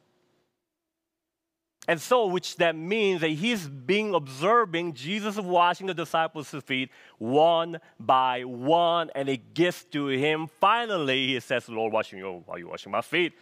And 1.87 2.01
so, 2.01 2.27
which 2.27 2.57
that 2.57 2.77
means 2.77 3.21
that 3.21 3.29
he's 3.31 3.69
being 3.69 4.15
observing 4.15 4.95
Jesus 4.95 5.37
washing 5.37 5.87
the 5.87 5.95
disciples' 5.95 6.55
feet 6.65 6.91
one 7.19 7.79
by 7.99 8.45
one, 8.45 9.11
and 9.17 9.29
it 9.29 9.53
gets 9.55 9.85
to 9.87 10.07
him. 10.07 10.49
Finally, 10.61 11.29
he 11.29 11.41
says, 11.41 11.69
Lord, 11.69 11.93
washing 11.93 12.21
your, 12.21 12.43
are 12.49 12.59
you 12.59 12.69
washing 12.69 12.93
my 12.93 13.01
feet? 13.01 13.33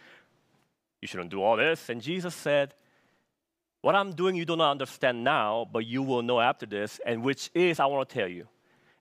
You 1.01 1.07
shouldn't 1.07 1.31
do 1.31 1.41
all 1.41 1.57
this. 1.57 1.89
And 1.89 2.01
Jesus 2.01 2.35
said, 2.35 2.73
What 3.81 3.95
I'm 3.95 4.13
doing, 4.13 4.35
you 4.35 4.45
do 4.45 4.55
not 4.55 4.71
understand 4.71 5.23
now, 5.23 5.67
but 5.71 5.85
you 5.85 6.03
will 6.03 6.21
know 6.21 6.39
after 6.39 6.65
this, 6.65 6.99
and 7.05 7.23
which 7.23 7.49
is, 7.53 7.79
I 7.79 7.85
want 7.87 8.07
to 8.07 8.15
tell 8.15 8.27
you. 8.27 8.47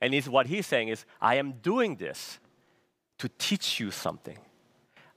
And 0.00 0.14
is 0.14 0.28
what 0.28 0.46
he's 0.46 0.66
saying 0.66 0.88
is, 0.88 1.04
I 1.20 1.36
am 1.36 1.52
doing 1.62 1.96
this 1.96 2.38
to 3.18 3.28
teach 3.28 3.78
you 3.78 3.90
something. 3.90 4.38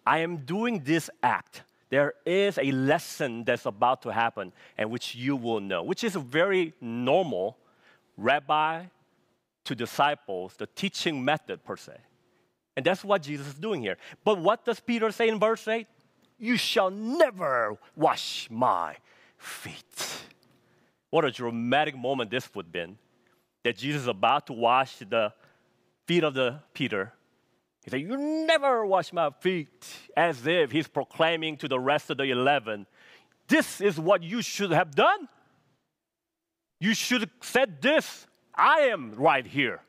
I 0.06 0.20
am 0.20 0.38
doing 0.38 0.84
this 0.84 1.10
act. 1.22 1.64
There 1.90 2.16
is 2.26 2.58
a 2.58 2.72
lesson 2.72 3.46
that's 3.46 3.66
about 3.66 4.02
to 4.02 4.10
happen, 4.10 4.52
and 4.78 4.92
which 4.92 5.16
you 5.16 5.38
will 5.38 5.62
know, 5.62 5.84
which 5.84 6.04
is 6.04 6.16
a 6.16 6.20
very 6.20 6.74
normal 6.82 7.58
rabbi 8.18 8.84
to 9.64 9.76
disciples, 9.76 10.56
the 10.58 10.68
teaching 10.68 11.24
method 11.24 11.64
per 11.64 11.78
se. 11.78 11.94
And 12.76 12.86
that's 12.86 13.06
what 13.06 13.22
Jesus 13.22 13.48
is 13.48 13.54
doing 13.54 13.82
here. 13.82 13.98
But 14.26 14.40
what 14.40 14.66
does 14.66 14.80
Peter 14.80 15.12
say 15.12 15.30
in 15.30 15.40
verse 15.40 15.68
8? 15.68 15.88
You 16.38 16.58
shall 16.58 16.90
never 16.90 17.78
wash 17.96 18.48
my 18.50 18.98
feet. 19.38 20.24
What 21.10 21.26
a 21.26 21.32
dramatic 21.32 21.96
moment 21.96 22.32
this 22.32 22.54
would 22.56 22.66
have 22.66 22.72
been. 22.72 22.98
That 23.64 23.78
Jesus 23.78 24.02
is 24.04 24.08
about 24.08 24.48
to 24.48 24.54
wash 24.54 24.98
the 24.98 25.34
feet 26.06 26.24
of 26.24 26.34
the 26.34 26.60
Peter. 26.74 27.14
He 27.84 27.92
said, 27.92 28.02
You 28.02 28.18
never 28.18 28.86
wash 28.86 29.14
my 29.14 29.30
feet, 29.40 29.88
as 30.18 30.46
if 30.48 30.72
he's 30.72 30.88
proclaiming 30.88 31.58
to 31.58 31.68
the 31.68 31.80
rest 31.80 32.10
of 32.10 32.18
the 32.18 32.24
eleven, 32.24 32.88
This 33.48 33.82
is 33.82 34.00
what 34.00 34.24
you 34.24 34.42
should 34.42 34.72
have 34.72 34.96
done. 34.96 35.28
You 36.80 36.94
should 36.94 37.22
have 37.22 37.32
said 37.42 37.82
this. 37.82 38.28
I 38.56 38.82
am 38.92 39.16
right 39.16 39.46
here. 39.46 39.82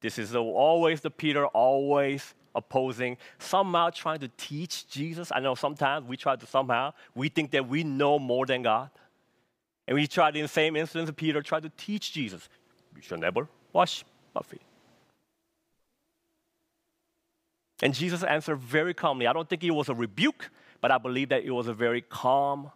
This 0.00 0.18
is 0.18 0.34
always 0.34 1.00
the 1.00 1.10
Peter, 1.10 1.46
always 1.46 2.34
opposing, 2.54 3.16
somehow 3.38 3.90
trying 3.90 4.20
to 4.20 4.28
teach 4.36 4.88
Jesus. 4.88 5.30
I 5.34 5.40
know 5.40 5.54
sometimes 5.54 6.06
we 6.06 6.16
try 6.16 6.36
to 6.36 6.46
somehow, 6.46 6.92
we 7.14 7.28
think 7.28 7.50
that 7.52 7.68
we 7.68 7.84
know 7.84 8.18
more 8.18 8.46
than 8.46 8.62
God. 8.62 8.90
And 9.86 9.94
we 9.94 10.06
tried 10.06 10.36
in 10.36 10.42
the 10.42 10.48
same 10.48 10.76
instance, 10.76 11.10
Peter 11.14 11.42
tried 11.42 11.64
to 11.64 11.72
teach 11.76 12.12
Jesus, 12.12 12.48
you 12.96 13.02
should 13.02 13.20
never 13.20 13.48
wash 13.72 14.04
my 14.34 14.42
feet. 14.42 14.62
And 17.82 17.92
Jesus 17.92 18.22
answered 18.22 18.60
very 18.60 18.94
calmly. 18.94 19.26
I 19.26 19.32
don't 19.32 19.48
think 19.48 19.64
it 19.64 19.70
was 19.70 19.88
a 19.88 19.94
rebuke, 19.94 20.50
but 20.80 20.90
I 20.90 20.98
believe 20.98 21.30
that 21.30 21.44
it 21.44 21.50
was 21.50 21.66
a 21.66 21.74
very 21.74 22.00
calm, 22.00 22.70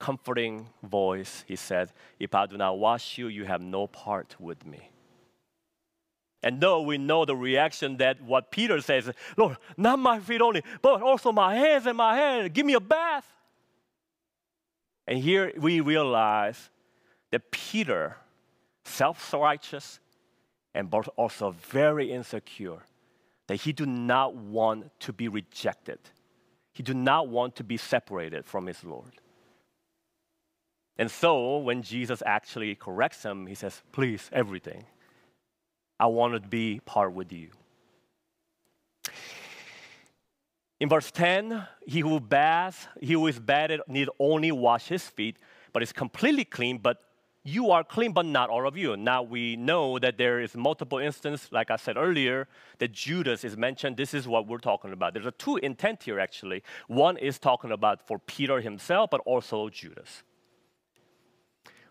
comforting 0.00 0.68
voice. 0.82 1.44
He 1.46 1.54
said, 1.54 1.92
If 2.18 2.34
I 2.34 2.46
do 2.46 2.56
not 2.56 2.78
wash 2.78 3.18
you, 3.18 3.28
you 3.28 3.44
have 3.44 3.60
no 3.60 3.86
part 3.86 4.34
with 4.40 4.66
me. 4.66 4.91
And 6.42 6.60
though 6.60 6.82
we 6.82 6.98
know 6.98 7.24
the 7.24 7.36
reaction 7.36 7.98
that 7.98 8.20
what 8.20 8.50
Peter 8.50 8.80
says, 8.80 9.10
Lord, 9.36 9.56
not 9.76 9.98
my 9.98 10.18
feet 10.18 10.40
only, 10.40 10.62
but 10.80 11.00
also 11.00 11.30
my 11.30 11.54
hands 11.54 11.86
and 11.86 11.96
my 11.96 12.16
head, 12.16 12.52
give 12.52 12.66
me 12.66 12.74
a 12.74 12.80
bath. 12.80 13.26
And 15.06 15.18
here 15.18 15.52
we 15.56 15.80
realize 15.80 16.70
that 17.30 17.50
Peter, 17.50 18.16
self 18.84 19.32
righteous 19.32 20.00
and 20.74 20.90
but 20.90 21.06
also 21.16 21.50
very 21.50 22.10
insecure, 22.10 22.82
that 23.46 23.56
he 23.56 23.72
do 23.72 23.86
not 23.86 24.34
want 24.34 24.90
to 25.00 25.12
be 25.12 25.28
rejected. 25.28 25.98
He 26.72 26.82
do 26.82 26.94
not 26.94 27.28
want 27.28 27.56
to 27.56 27.64
be 27.64 27.76
separated 27.76 28.46
from 28.46 28.66
his 28.66 28.82
Lord. 28.82 29.12
And 30.96 31.10
so 31.10 31.58
when 31.58 31.82
Jesus 31.82 32.22
actually 32.24 32.74
corrects 32.74 33.22
him, 33.22 33.46
he 33.46 33.54
says, 33.54 33.82
Please, 33.92 34.30
everything 34.32 34.84
I 35.98 36.06
want 36.06 36.34
to 36.34 36.48
be 36.48 36.80
part 36.84 37.12
with 37.12 37.32
you. 37.32 37.50
In 40.80 40.88
verse 40.88 41.12
10, 41.12 41.64
he 41.86 42.00
who 42.00 42.18
baths, 42.18 42.88
he 43.00 43.12
who 43.12 43.26
is 43.28 43.38
bathed 43.38 43.82
need 43.86 44.08
only 44.18 44.50
wash 44.50 44.88
his 44.88 45.06
feet, 45.06 45.36
but 45.72 45.82
is 45.82 45.92
completely 45.92 46.44
clean, 46.44 46.78
but 46.78 46.98
you 47.44 47.70
are 47.70 47.82
clean, 47.82 48.12
but 48.12 48.26
not 48.26 48.50
all 48.50 48.66
of 48.66 48.76
you. 48.76 48.96
Now 48.96 49.22
we 49.22 49.56
know 49.56 49.98
that 49.98 50.16
there 50.16 50.40
is 50.40 50.56
multiple 50.56 50.98
instances, 50.98 51.50
like 51.50 51.70
I 51.70 51.76
said 51.76 51.96
earlier, 51.96 52.46
that 52.78 52.92
Judas 52.92 53.44
is 53.44 53.56
mentioned. 53.56 53.96
This 53.96 54.14
is 54.14 54.28
what 54.28 54.46
we're 54.46 54.58
talking 54.58 54.92
about. 54.92 55.12
There's 55.12 55.26
a 55.26 55.32
two 55.32 55.56
intent 55.56 56.04
here, 56.04 56.20
actually. 56.20 56.62
One 56.86 57.16
is 57.16 57.38
talking 57.38 57.72
about 57.72 58.06
for 58.06 58.18
Peter 58.18 58.60
himself, 58.60 59.10
but 59.10 59.20
also 59.24 59.68
Judas. 59.68 60.22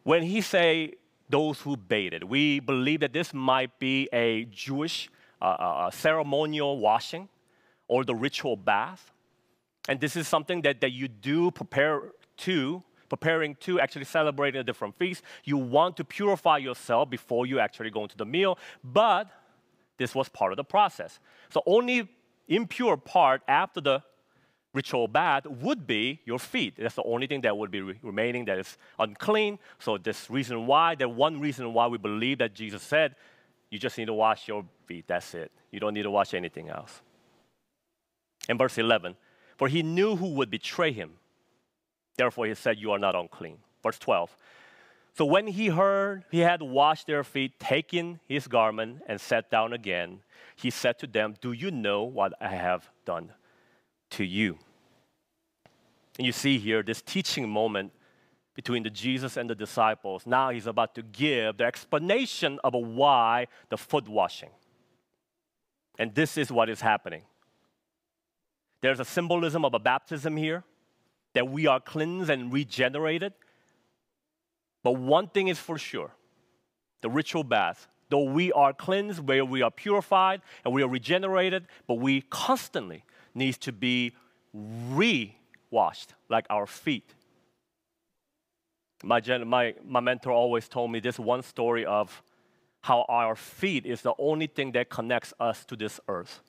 When 0.03 0.23
he 0.23 0.41
say, 0.41 0.95
those 1.31 1.59
who 1.61 1.77
bathed. 1.77 2.23
We 2.23 2.59
believe 2.59 2.99
that 2.99 3.13
this 3.13 3.33
might 3.33 3.79
be 3.79 4.09
a 4.13 4.45
Jewish 4.45 5.09
uh, 5.41 5.45
uh, 5.45 5.47
uh, 5.47 5.91
ceremonial 5.91 6.77
washing 6.77 7.29
or 7.87 8.05
the 8.05 8.13
ritual 8.13 8.55
bath. 8.55 9.11
And 9.89 9.99
this 9.99 10.15
is 10.15 10.27
something 10.27 10.61
that, 10.61 10.81
that 10.81 10.91
you 10.91 11.07
do 11.07 11.49
prepare 11.49 12.01
to, 12.37 12.83
preparing 13.09 13.55
to 13.61 13.79
actually 13.79 14.05
celebrating 14.05 14.61
a 14.61 14.63
different 14.63 14.95
feast. 14.97 15.23
You 15.43 15.57
want 15.57 15.97
to 15.97 16.03
purify 16.03 16.57
yourself 16.57 17.09
before 17.09 17.45
you 17.45 17.59
actually 17.59 17.89
go 17.89 18.03
into 18.03 18.17
the 18.17 18.25
meal, 18.25 18.59
but 18.83 19.27
this 19.97 20.13
was 20.13 20.29
part 20.29 20.51
of 20.53 20.57
the 20.57 20.63
process. 20.63 21.19
So 21.49 21.63
only 21.65 22.07
impure 22.47 22.97
part 22.97 23.41
after 23.47 23.81
the 23.81 24.03
ritual 24.73 25.07
bath 25.07 25.45
would 25.45 25.85
be 25.85 26.19
your 26.25 26.39
feet. 26.39 26.75
That's 26.77 26.95
the 26.95 27.03
only 27.03 27.27
thing 27.27 27.41
that 27.41 27.57
would 27.57 27.71
be 27.71 27.81
re- 27.81 27.99
remaining 28.01 28.45
that 28.45 28.59
is 28.59 28.77
unclean. 28.99 29.59
So 29.79 29.97
this 29.97 30.29
reason 30.29 30.65
why, 30.65 30.95
that 30.95 31.09
one 31.09 31.39
reason 31.39 31.73
why 31.73 31.87
we 31.87 31.97
believe 31.97 32.37
that 32.39 32.53
Jesus 32.53 32.81
said, 32.81 33.15
you 33.69 33.79
just 33.79 33.97
need 33.97 34.05
to 34.05 34.13
wash 34.13 34.47
your 34.47 34.65
feet. 34.85 35.05
That's 35.07 35.33
it. 35.33 35.51
You 35.71 35.79
don't 35.79 35.93
need 35.93 36.03
to 36.03 36.11
wash 36.11 36.33
anything 36.33 36.69
else. 36.69 37.01
In 38.49 38.57
verse 38.57 38.77
11, 38.77 39.15
for 39.57 39.67
he 39.67 39.83
knew 39.83 40.15
who 40.15 40.33
would 40.35 40.49
betray 40.49 40.91
him. 40.91 41.11
Therefore, 42.17 42.47
he 42.47 42.55
said, 42.55 42.77
You 42.77 42.91
are 42.91 42.99
not 42.99 43.15
unclean. 43.15 43.57
Verse 43.83 43.97
12. 43.99 44.35
So 45.13 45.25
when 45.25 45.47
he 45.47 45.67
heard 45.67 46.25
he 46.31 46.39
had 46.39 46.61
washed 46.61 47.07
their 47.07 47.23
feet, 47.23 47.59
taken 47.59 48.19
his 48.27 48.47
garment, 48.47 49.01
and 49.07 49.19
sat 49.19 49.51
down 49.51 49.73
again, 49.73 50.21
he 50.55 50.69
said 50.69 50.99
to 50.99 51.07
them, 51.07 51.35
Do 51.39 51.51
you 51.51 51.71
know 51.71 52.03
what 52.03 52.33
I 52.41 52.49
have 52.49 52.89
done 53.05 53.31
to 54.11 54.23
you? 54.23 54.57
And 56.17 56.25
you 56.25 56.31
see 56.31 56.57
here 56.57 56.83
this 56.83 57.01
teaching 57.01 57.49
moment 57.49 57.91
between 58.53 58.83
the 58.83 58.89
Jesus 58.89 59.37
and 59.37 59.49
the 59.49 59.55
disciples. 59.55 60.25
Now 60.25 60.49
he's 60.49 60.67
about 60.67 60.95
to 60.95 61.01
give 61.01 61.57
the 61.57 61.63
explanation 61.63 62.59
of 62.63 62.73
why 62.73 63.47
the 63.69 63.77
foot 63.77 64.07
washing. 64.07 64.49
And 65.97 66.13
this 66.13 66.37
is 66.37 66.51
what 66.51 66.69
is 66.69 66.81
happening. 66.81 67.23
There's 68.81 68.99
a 68.99 69.05
symbolism 69.05 69.63
of 69.63 69.73
a 69.73 69.79
baptism 69.79 70.35
here 70.35 70.63
that 71.33 71.49
we 71.49 71.67
are 71.67 71.79
cleansed 71.79 72.29
and 72.29 72.51
regenerated. 72.51 73.33
But 74.83 74.93
one 74.93 75.27
thing 75.27 75.47
is 75.47 75.59
for 75.59 75.77
sure 75.77 76.11
the 77.01 77.09
ritual 77.09 77.43
bath, 77.43 77.87
though 78.09 78.23
we 78.23 78.51
are 78.51 78.73
cleansed, 78.73 79.27
where 79.27 79.45
we 79.45 79.61
are 79.61 79.71
purified 79.71 80.41
and 80.65 80.73
we 80.73 80.83
are 80.83 80.87
regenerated, 80.87 81.67
but 81.87 81.95
we 81.95 82.21
constantly 82.21 83.03
need 83.33 83.55
to 83.61 83.71
be 83.71 84.13
re-washed, 84.53 86.13
like 86.29 86.45
our 86.49 86.65
feet. 86.65 87.13
My, 89.03 89.21
my, 89.45 89.73
my 89.85 89.99
mentor 89.99 90.31
always 90.31 90.67
told 90.67 90.91
me 90.91 90.99
this 90.99 91.17
one 91.17 91.41
story 91.41 91.85
of 91.85 92.21
how 92.81 93.05
our 93.07 93.35
feet 93.35 93.85
is 93.85 94.01
the 94.01 94.13
only 94.17 94.47
thing 94.47 94.71
that 94.73 94.89
connects 94.89 95.33
us 95.39 95.65
to 95.65 95.75
this 95.75 95.99
earth. 96.07 96.41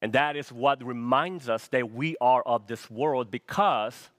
And 0.00 0.12
that 0.14 0.36
is 0.36 0.50
what 0.50 0.84
reminds 0.84 1.48
us 1.48 1.68
that 1.68 1.92
we 1.92 2.16
are 2.20 2.42
of 2.42 2.66
this 2.66 2.90
world 2.90 3.30
because 3.30 4.10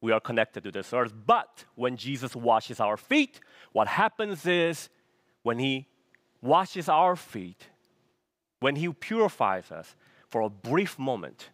we 0.00 0.10
are 0.12 0.20
connected 0.20 0.64
to 0.64 0.70
this 0.70 0.92
earth. 0.92 1.12
But 1.26 1.64
when 1.74 1.96
Jesus 1.96 2.34
washes 2.34 2.80
our 2.80 2.96
feet, 2.96 3.40
what 3.72 3.88
happens 3.88 4.46
is 4.46 4.88
when 5.42 5.58
He 5.58 5.86
washes 6.40 6.88
our 6.88 7.14
feet, 7.14 7.68
when 8.62 8.76
He 8.76 8.88
purifies 8.92 9.70
us 9.70 9.94
for 10.28 10.40
a 10.42 10.48
brief 10.48 10.98
moment, 10.98 11.50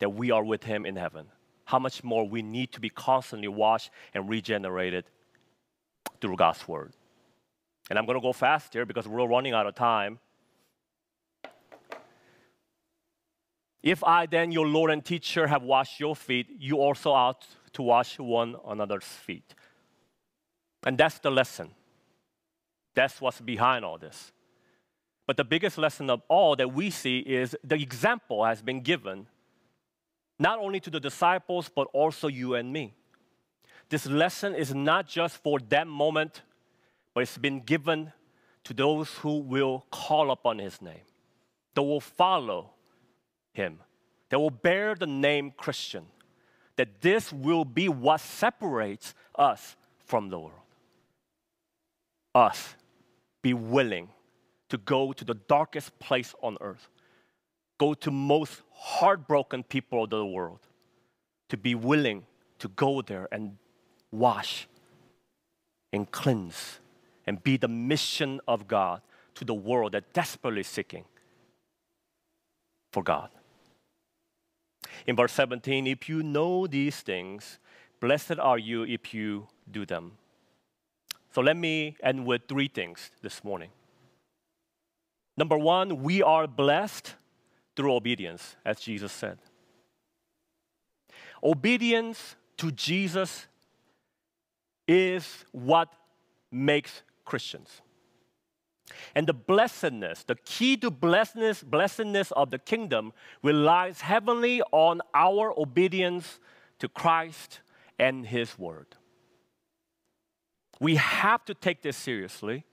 that 0.00 0.10
we 0.10 0.30
are 0.30 0.44
with 0.44 0.64
Him 0.64 0.84
in 0.84 0.96
heaven. 0.96 1.26
How 1.64 1.78
much 1.78 2.04
more 2.04 2.28
we 2.28 2.42
need 2.42 2.72
to 2.72 2.80
be 2.80 2.88
constantly 2.88 3.48
washed 3.48 3.90
and 4.14 4.28
regenerated 4.28 5.04
through 6.20 6.36
God's 6.36 6.66
Word. 6.66 6.92
And 7.90 7.98
I'm 7.98 8.06
going 8.06 8.18
to 8.18 8.22
go 8.22 8.32
fast 8.32 8.72
here 8.72 8.84
because 8.84 9.08
we're 9.08 9.26
running 9.26 9.54
out 9.54 9.66
of 9.66 9.74
time. 9.74 10.18
If 13.82 14.02
I, 14.02 14.26
then, 14.26 14.50
your 14.50 14.66
Lord 14.66 14.90
and 14.90 15.04
teacher, 15.04 15.46
have 15.46 15.62
washed 15.62 16.00
your 16.00 16.16
feet, 16.16 16.48
you 16.58 16.78
also 16.78 17.12
ought 17.12 17.46
to 17.72 17.82
wash 17.82 18.18
one 18.18 18.56
another's 18.66 19.04
feet. 19.04 19.54
And 20.84 20.98
that's 20.98 21.18
the 21.20 21.30
lesson. 21.30 21.70
That's 22.94 23.20
what's 23.20 23.40
behind 23.40 23.84
all 23.84 23.98
this. 23.98 24.32
But 25.28 25.36
the 25.36 25.44
biggest 25.44 25.76
lesson 25.76 26.08
of 26.08 26.22
all 26.28 26.56
that 26.56 26.72
we 26.72 26.88
see 26.88 27.18
is 27.18 27.54
the 27.62 27.74
example 27.74 28.46
has 28.46 28.62
been 28.62 28.80
given 28.80 29.26
not 30.38 30.58
only 30.58 30.80
to 30.80 30.88
the 30.88 30.98
disciples, 30.98 31.68
but 31.68 31.86
also 31.92 32.28
you 32.28 32.54
and 32.54 32.72
me. 32.72 32.94
This 33.90 34.06
lesson 34.06 34.54
is 34.54 34.74
not 34.74 35.06
just 35.06 35.36
for 35.42 35.58
that 35.68 35.86
moment, 35.86 36.40
but 37.12 37.24
it's 37.24 37.36
been 37.36 37.60
given 37.60 38.10
to 38.64 38.72
those 38.72 39.10
who 39.16 39.40
will 39.40 39.84
call 39.90 40.30
upon 40.30 40.60
his 40.60 40.80
name, 40.80 41.04
that 41.74 41.82
will 41.82 42.00
follow 42.00 42.70
him, 43.52 43.80
that 44.30 44.38
will 44.38 44.48
bear 44.48 44.94
the 44.94 45.06
name 45.06 45.52
Christian, 45.54 46.06
that 46.76 47.02
this 47.02 47.30
will 47.34 47.66
be 47.66 47.90
what 47.90 48.20
separates 48.22 49.12
us 49.34 49.76
from 50.06 50.30
the 50.30 50.38
world. 50.38 50.54
Us 52.34 52.76
be 53.42 53.52
willing 53.52 54.08
to 54.68 54.78
go 54.78 55.12
to 55.12 55.24
the 55.24 55.34
darkest 55.34 55.98
place 55.98 56.34
on 56.42 56.56
earth, 56.60 56.88
go 57.78 57.94
to 57.94 58.10
most 58.10 58.62
heartbroken 58.72 59.62
people 59.62 60.04
of 60.04 60.10
the 60.10 60.24
world, 60.24 60.60
to 61.48 61.56
be 61.56 61.74
willing 61.74 62.26
to 62.58 62.68
go 62.68 63.00
there 63.02 63.28
and 63.32 63.56
wash 64.10 64.68
and 65.92 66.10
cleanse 66.10 66.80
and 67.26 67.42
be 67.42 67.56
the 67.56 67.68
mission 67.68 68.40
of 68.48 68.66
God 68.68 69.00
to 69.34 69.44
the 69.44 69.54
world 69.54 69.92
that 69.92 70.12
desperately 70.12 70.62
seeking 70.62 71.04
for 72.92 73.02
God. 73.02 73.30
In 75.06 75.16
verse 75.16 75.32
17, 75.32 75.86
if 75.86 76.08
you 76.08 76.22
know 76.22 76.66
these 76.66 77.00
things, 77.00 77.58
blessed 78.00 78.38
are 78.38 78.58
you 78.58 78.82
if 78.84 79.14
you 79.14 79.46
do 79.70 79.86
them. 79.86 80.12
So 81.32 81.40
let 81.40 81.56
me 81.56 81.96
end 82.02 82.26
with 82.26 82.42
three 82.48 82.68
things 82.68 83.10
this 83.22 83.44
morning. 83.44 83.70
Number 85.38 85.56
one, 85.56 86.02
we 86.02 86.20
are 86.20 86.48
blessed 86.48 87.14
through 87.76 87.94
obedience, 87.94 88.56
as 88.64 88.80
Jesus 88.80 89.12
said. 89.12 89.38
Obedience 91.44 92.34
to 92.56 92.72
Jesus 92.72 93.46
is 94.88 95.44
what 95.52 95.92
makes 96.50 97.02
Christians. 97.24 97.82
And 99.14 99.28
the 99.28 99.32
blessedness, 99.32 100.24
the 100.24 100.34
key 100.34 100.76
to 100.78 100.90
blessedness, 100.90 101.62
blessedness 101.62 102.32
of 102.32 102.50
the 102.50 102.58
kingdom 102.58 103.12
relies 103.40 104.00
heavily 104.00 104.60
on 104.72 105.00
our 105.14 105.56
obedience 105.56 106.40
to 106.80 106.88
Christ 106.88 107.60
and 107.96 108.26
His 108.26 108.58
word. 108.58 108.96
We 110.80 110.96
have 110.96 111.44
to 111.44 111.54
take 111.54 111.82
this 111.82 111.96
seriously. 111.96 112.64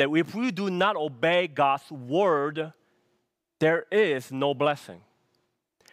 That 0.00 0.08
if 0.16 0.34
we 0.34 0.50
do 0.50 0.70
not 0.70 0.96
obey 0.96 1.46
God's 1.46 1.92
word, 1.92 2.72
there 3.58 3.84
is 3.92 4.32
no 4.32 4.54
blessing. 4.54 5.02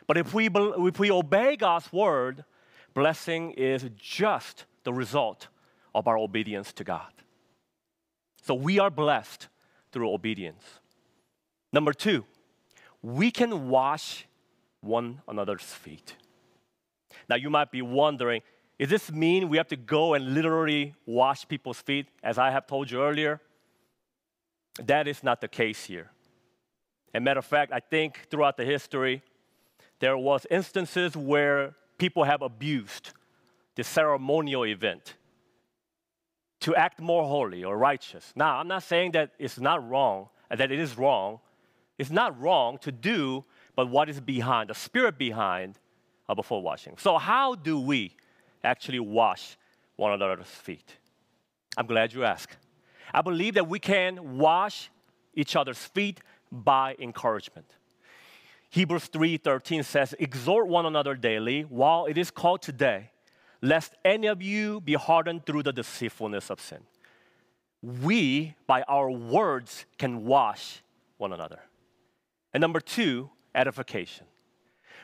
But 0.08 0.16
if 0.16 0.34
we, 0.34 0.48
if 0.50 0.98
we 0.98 1.12
obey 1.12 1.58
God's 1.58 1.92
word, 1.92 2.46
blessing 2.94 3.52
is 3.52 3.86
just 3.98 4.64
the 4.86 4.94
result 4.94 5.50
of 5.94 6.08
our 6.08 6.18
obedience 6.18 6.72
to 6.72 6.86
God. 6.86 7.12
So 8.44 8.54
we 8.54 8.80
are 8.80 8.90
blessed 8.90 9.50
through 9.92 10.14
obedience. 10.14 10.64
Number 11.74 11.92
two, 11.92 12.24
we 13.02 13.30
can 13.30 13.68
wash 13.68 14.26
one 14.80 15.22
another's 15.28 15.64
feet. 15.64 16.16
Now 17.28 17.36
you 17.36 17.50
might 17.50 17.74
be 17.74 17.82
wondering, 17.82 18.42
does 18.80 18.90
this 18.90 19.12
mean 19.12 19.50
we 19.50 19.58
have 19.58 19.68
to 19.68 19.76
go 19.76 20.14
and 20.14 20.34
literally 20.34 20.96
wash 21.06 21.46
people's 21.46 21.82
feet, 21.82 22.08
as 22.24 22.38
I 22.38 22.52
have 22.52 22.68
told 22.68 22.90
you 22.90 23.04
earlier? 23.04 23.42
That 24.86 25.08
is 25.08 25.24
not 25.24 25.42
the 25.42 25.48
case 25.48 25.86
here. 25.86 26.12
As 27.14 27.20
a 27.20 27.22
matter 27.22 27.40
of 27.40 27.46
fact, 27.46 27.72
I 27.72 27.80
think 27.80 28.28
throughout 28.30 28.58
the 28.58 28.66
history, 28.66 29.24
there 30.00 30.18
was 30.18 30.46
instances 30.52 31.16
where 31.16 31.74
people 31.98 32.24
have 32.24 32.42
abused 32.42 33.12
the 33.76 33.84
ceremonial 33.84 34.66
event 34.66 35.16
to 36.62 36.76
act 36.76 37.00
more 37.00 37.24
holy 37.24 37.64
or 37.64 37.78
righteous. 37.78 38.34
Now, 38.36 38.58
I'm 38.58 38.68
not 38.68 38.84
saying 38.84 39.12
that 39.12 39.32
it's 39.40 39.60
not 39.60 39.88
wrong, 39.88 40.30
that 40.50 40.72
it 40.72 40.80
is 40.80 40.98
wrong. 40.98 41.40
It's 41.98 42.10
not 42.10 42.40
wrong 42.40 42.78
to 42.80 42.92
do, 42.92 43.46
but 43.76 43.90
what 43.90 44.10
is 44.10 44.20
behind, 44.20 44.70
the 44.70 44.76
spirit 44.76 45.18
behind 45.18 45.80
a 46.30 46.36
before 46.36 46.62
washing. 46.62 46.96
So, 46.98 47.18
how 47.18 47.56
do 47.56 47.80
we 47.80 48.16
actually 48.64 49.00
wash 49.00 49.58
one 49.96 50.12
another's 50.12 50.48
feet? 50.48 50.98
I'm 51.76 51.86
glad 51.86 52.14
you 52.14 52.24
asked. 52.24 52.58
I 53.14 53.22
believe 53.22 53.56
that 53.56 53.68
we 53.68 53.80
can 53.80 54.38
wash 54.38 54.90
each 55.34 55.56
other's 55.56 55.78
feet 55.78 56.20
by 56.52 56.96
encouragement. 57.00 57.68
Hebrews 58.70 59.08
3:13 59.08 59.84
says, 59.84 60.14
"Exhort 60.20 60.68
one 60.68 60.86
another 60.86 61.16
daily 61.16 61.62
while 61.64 62.06
it 62.06 62.18
is 62.18 62.32
called 62.32 62.62
today, 62.62 63.12
lest 63.62 63.96
any 64.04 64.28
of 64.28 64.42
you 64.42 64.82
be 64.82 64.94
hardened 64.94 65.46
through 65.46 65.64
the 65.64 65.74
deceitfulness 65.74 66.50
of 66.50 66.60
sin. 66.60 66.86
We, 67.82 68.56
by 68.66 68.82
our 68.84 69.10
words, 69.10 69.86
can 69.98 70.26
wash 70.26 70.82
one 71.18 71.34
another. 71.34 71.62
And 72.54 72.62
number 72.62 72.80
two, 72.80 73.30
edification. 73.54 74.26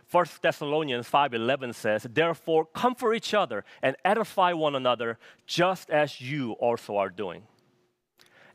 1 0.09 0.41
Thessalonians 0.41 1.07
5:11 1.07 1.73
says, 1.73 2.03
"Therefore 2.03 2.65
comfort 2.65 3.13
each 3.13 3.33
other 3.33 3.63
and 3.81 3.95
edify 4.03 4.53
one 4.53 4.75
another 4.75 5.17
just 5.45 5.89
as 5.89 6.19
you 6.19 6.53
also 6.53 6.97
are 6.97 7.09
doing." 7.09 7.47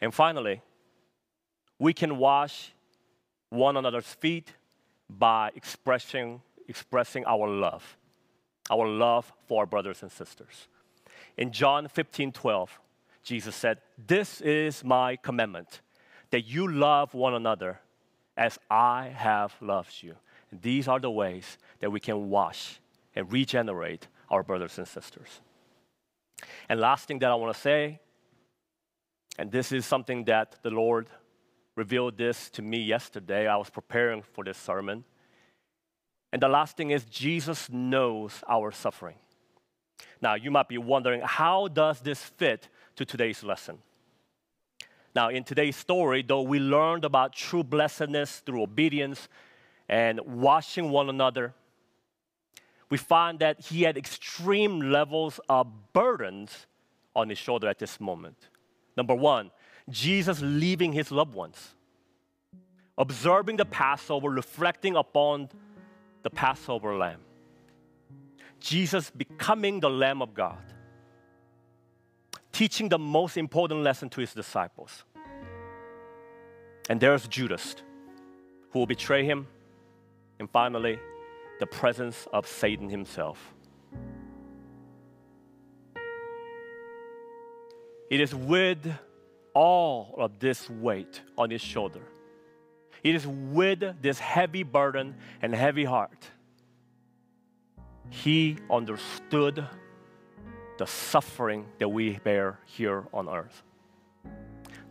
And 0.01 0.15
finally, 0.15 0.63
we 1.79 1.93
can 1.93 2.19
wash 2.19 2.73
one 3.51 3.77
another's 3.77 4.07
feet 4.07 4.53
by 5.09 5.51
expressing 5.55 6.43
expressing 6.69 7.25
our 7.25 7.49
love 7.49 7.97
our 8.71 8.87
love 8.87 9.33
for 9.47 9.61
our 9.61 9.67
brothers 9.67 10.03
and 10.03 10.13
sisters. 10.13 10.69
In 11.37 11.53
John 11.53 11.89
15 11.89 12.33
12, 12.33 12.81
Jesus 13.23 13.55
said, 13.55 13.79
This 14.07 14.41
is 14.41 14.85
my 14.85 15.17
commandment, 15.17 15.81
that 16.31 16.43
you 16.43 16.71
love 16.71 17.15
one 17.15 17.35
another 17.35 17.81
as 18.37 18.59
I 18.71 19.13
have 19.15 19.55
loved 19.61 20.03
you. 20.03 20.17
And 20.51 20.63
these 20.63 20.89
are 20.89 21.01
the 21.01 21.11
ways 21.11 21.59
that 21.81 21.91
we 21.91 22.01
can 22.01 22.31
wash 22.31 22.81
and 23.15 23.31
regenerate 23.33 24.07
our 24.31 24.43
brothers 24.43 24.79
and 24.79 24.87
sisters. 24.87 25.41
And 26.69 26.81
last 26.81 27.09
thing 27.09 27.19
that 27.21 27.31
I 27.31 27.35
want 27.35 27.55
to 27.55 27.61
say, 27.61 28.01
and 29.38 29.53
this 29.53 29.70
is 29.70 29.87
something 29.87 30.24
that 30.24 30.57
the 30.62 30.70
Lord 30.70 31.09
revealed 31.77 32.18
this 32.18 32.51
to 32.51 32.62
me 32.62 32.83
yesterday. 32.83 33.46
I 33.46 33.57
was 33.57 33.70
preparing 33.70 34.22
for 34.22 34.42
this 34.42 34.59
sermon. 34.59 35.05
And 36.33 36.42
the 36.42 36.48
last 36.48 36.77
thing 36.77 36.90
is 36.90 37.05
Jesus 37.05 37.70
knows 37.70 38.42
our 38.48 38.72
suffering. 38.72 39.14
Now, 40.20 40.35
you 40.35 40.51
might 40.51 40.68
be 40.68 40.77
wondering, 40.77 41.22
how 41.24 41.68
does 41.68 42.01
this 42.01 42.20
fit 42.20 42.68
to 42.96 43.05
today's 43.05 43.44
lesson? 43.44 43.79
Now, 45.14 45.29
in 45.29 45.44
today's 45.44 45.77
story, 45.77 46.22
though 46.27 46.42
we 46.42 46.59
learned 46.59 47.05
about 47.05 47.33
true 47.33 47.62
blessedness 47.62 48.40
through 48.40 48.62
obedience 48.62 49.29
and 49.88 50.20
washing 50.20 50.90
one 50.90 51.09
another, 51.09 51.55
we 52.90 52.98
find 52.98 53.38
that 53.38 53.61
he 53.61 53.83
had 53.83 53.96
extreme 53.96 54.81
levels 54.81 55.38
of 55.48 55.92
burdens 55.92 56.66
on 57.14 57.29
his 57.29 57.38
shoulder 57.38 57.68
at 57.68 57.79
this 57.79 58.01
moment. 58.01 58.48
Number 58.99 59.15
one, 59.15 59.53
Jesus 59.89 60.41
leaving 60.43 60.93
his 60.93 61.13
loved 61.13 61.33
ones, 61.33 61.77
observing 62.99 63.57
the 63.57 63.65
Passover, 63.65 64.29
reflecting 64.29 64.97
upon 64.97 65.51
the 66.25 66.31
Passover 66.31 66.97
lamb. 66.97 67.21
Jesus 68.59 69.09
becoming 69.13 69.79
the 69.79 69.89
Lamb 69.89 70.21
of 70.21 70.35
God, 70.35 70.59
teaching 72.51 72.89
the 72.89 72.99
most 72.99 73.37
important 73.37 73.85
lesson 73.85 74.09
to 74.09 74.21
his 74.21 74.35
disciples. 74.35 75.05
And 76.91 76.99
there's 76.99 77.29
Judas, 77.29 77.77
who 78.71 78.81
will 78.81 78.87
betray 78.87 79.25
him. 79.25 79.47
And 80.41 80.51
finally, 80.51 80.99
the 81.61 81.67
presence 81.67 82.27
of 82.33 82.49
Satan 82.49 82.89
himself. 82.89 83.55
It 88.11 88.21
is 88.21 88.35
with 88.35 88.79
all 89.55 90.14
of 90.16 90.38
this 90.38 90.68
weight 90.71 91.21
on 91.37 91.51
his 91.51 91.61
shoulder. 91.61 92.03
It 93.03 93.14
is 93.14 93.27
with 93.27 93.83
this 94.03 94.18
heavy 94.18 94.62
burden 94.62 95.14
and 95.42 95.55
heavy 95.55 95.85
heart. 95.85 96.27
He 98.11 98.57
understood 98.71 99.64
the 100.79 100.87
suffering 100.87 101.66
that 101.79 101.88
we 101.88 102.18
bear 102.18 102.59
here 102.64 103.05
on 103.12 103.29
earth. 103.29 103.62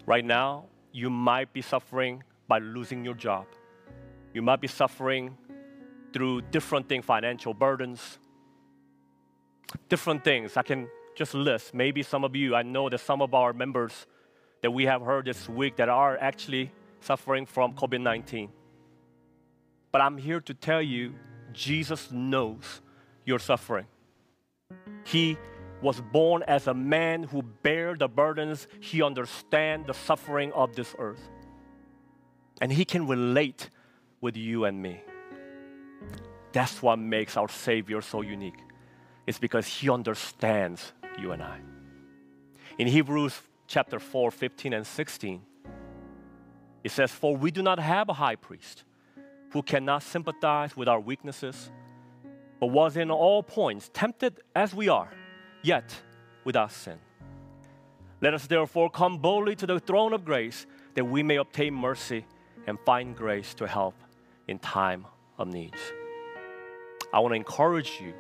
Right 0.06 0.24
now, 0.24 0.66
you 0.92 1.10
might 1.10 1.52
be 1.54 1.62
suffering 1.62 2.24
by 2.48 2.60
losing 2.60 3.04
your 3.04 3.14
job. 3.14 3.46
You 4.34 4.42
might 4.42 4.62
be 4.62 4.68
suffering 4.68 5.38
through 6.14 6.42
different 6.44 6.88
things, 6.88 7.06
financial 7.06 7.54
burdens, 7.54 8.20
different 9.90 10.24
things. 10.24 10.56
I 10.56 10.64
can 10.64 10.88
just 11.18 11.34
list. 11.34 11.74
Maybe 11.74 12.04
some 12.04 12.24
of 12.24 12.36
you, 12.36 12.56
I 12.56 12.62
know 12.62 12.90
that 12.90 13.00
some 13.00 13.22
of 13.22 13.34
our 13.34 13.52
members 13.52 14.06
that 14.62 14.72
we 14.72 14.86
have 14.86 15.02
heard 15.02 15.26
this 15.26 15.50
week 15.50 15.78
that 15.78 15.90
are 15.90 16.16
actually 16.18 16.72
suffering 17.02 17.46
from 17.46 17.74
COVID 17.74 18.02
19. 18.02 18.50
But 19.92 20.02
I'm 20.02 20.18
here 20.18 20.40
to 20.42 20.54
tell 20.54 20.82
you, 20.82 21.16
Jesus 21.54 22.12
knows 22.12 22.82
your 23.26 23.40
suffering. 23.40 23.88
He 25.06 25.38
was 25.82 26.00
born 26.02 26.44
as 26.48 26.68
a 26.68 26.74
man 26.74 27.24
who 27.24 27.42
bear 27.42 27.96
the 27.96 28.08
burdens. 28.08 28.68
He 28.80 29.02
understands 29.02 29.88
the 29.88 29.94
suffering 29.94 30.52
of 30.54 30.76
this 30.76 30.96
earth. 31.00 31.30
And 32.62 32.72
he 32.72 32.86
can 32.86 33.08
relate 33.08 33.70
with 34.22 34.38
you 34.38 34.66
and 34.66 34.82
me. 34.82 35.02
That's 36.52 36.82
what 36.82 36.98
makes 36.98 37.38
our 37.38 37.50
Savior 37.50 38.02
so 38.02 38.22
unique. 38.22 38.60
It's 39.26 39.40
because 39.40 39.68
he 39.68 39.90
understands 39.90 40.94
you 41.18 41.32
and 41.32 41.42
I. 41.42 41.60
In 42.78 42.88
Hebrews 42.88 43.40
chapter 43.68 44.00
4, 44.00 44.32
15 44.32 44.74
and 44.74 44.86
16, 44.86 45.42
it 46.84 46.92
says, 46.92 47.12
For 47.12 47.36
we 47.36 47.52
do 47.52 47.62
not 47.62 47.80
have 47.80 48.10
a 48.10 48.14
high 48.14 48.36
priest 48.36 48.84
who 49.52 49.62
cannot 49.62 50.04
sympathize 50.04 50.76
with 50.76 50.88
our 50.88 51.00
weaknesses, 51.00 51.72
but 52.60 52.68
was 52.68 52.98
in 52.98 53.12
all 53.12 53.44
points 53.44 53.90
tempted 53.94 54.42
as 54.56 54.74
we 54.74 54.90
are 54.90 55.12
yet 55.64 55.96
without 56.44 56.72
sin. 56.72 57.00
Let 58.22 58.34
us 58.34 58.48
therefore 58.48 58.90
come 58.90 59.18
boldly 59.18 59.56
to 59.58 59.68
the 59.68 59.80
throne 59.80 60.14
of 60.14 60.26
grace 60.26 60.66
that 60.96 61.06
we 61.06 61.24
may 61.24 61.36
obtain 61.36 61.74
mercy 61.74 62.26
and 62.66 62.80
find 62.86 63.16
grace 63.16 63.54
to 63.56 63.68
help 63.68 63.96
in 64.48 64.60
time 64.60 65.06
of 65.38 65.48
needs. 65.48 65.80
I 67.14 67.20
want 67.20 67.34
to 67.34 67.36
encourage 67.36 68.00
you 68.02 68.14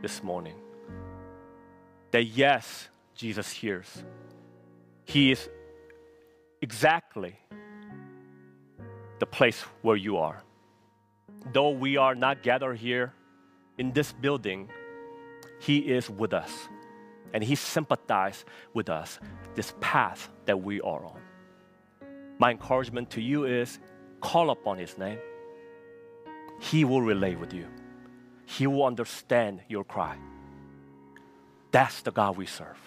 this 0.00 0.22
morning 0.22 0.54
that 2.12 2.24
yes, 2.24 2.88
Jesus 3.14 3.50
hears. 3.50 4.04
He 5.04 5.32
is 5.32 5.48
exactly 6.60 7.34
the 9.18 9.26
place 9.26 9.60
where 9.82 9.96
you 9.96 10.18
are. 10.18 10.42
Though 11.52 11.70
we 11.70 11.96
are 11.96 12.14
not 12.14 12.42
gathered 12.42 12.76
here 12.76 13.12
in 13.78 13.92
this 13.92 14.12
building, 14.12 14.70
He 15.58 15.78
is 15.78 16.08
with 16.08 16.32
us 16.32 16.68
and 17.34 17.42
He 17.42 17.54
sympathizes 17.54 18.44
with 18.74 18.88
us, 18.88 19.18
this 19.54 19.74
path 19.80 20.28
that 20.44 20.62
we 20.62 20.80
are 20.82 21.04
on. 21.04 21.20
My 22.38 22.50
encouragement 22.50 23.10
to 23.10 23.20
you 23.20 23.44
is 23.44 23.78
call 24.20 24.50
upon 24.50 24.78
His 24.78 24.98
name. 24.98 25.18
He 26.60 26.84
will 26.84 27.02
relate 27.02 27.38
with 27.40 27.52
you, 27.52 27.66
He 28.44 28.66
will 28.66 28.84
understand 28.84 29.62
your 29.68 29.84
cry. 29.84 30.18
That's 31.72 32.02
the 32.02 32.12
God 32.12 32.36
we 32.36 32.46
serve. 32.46 32.78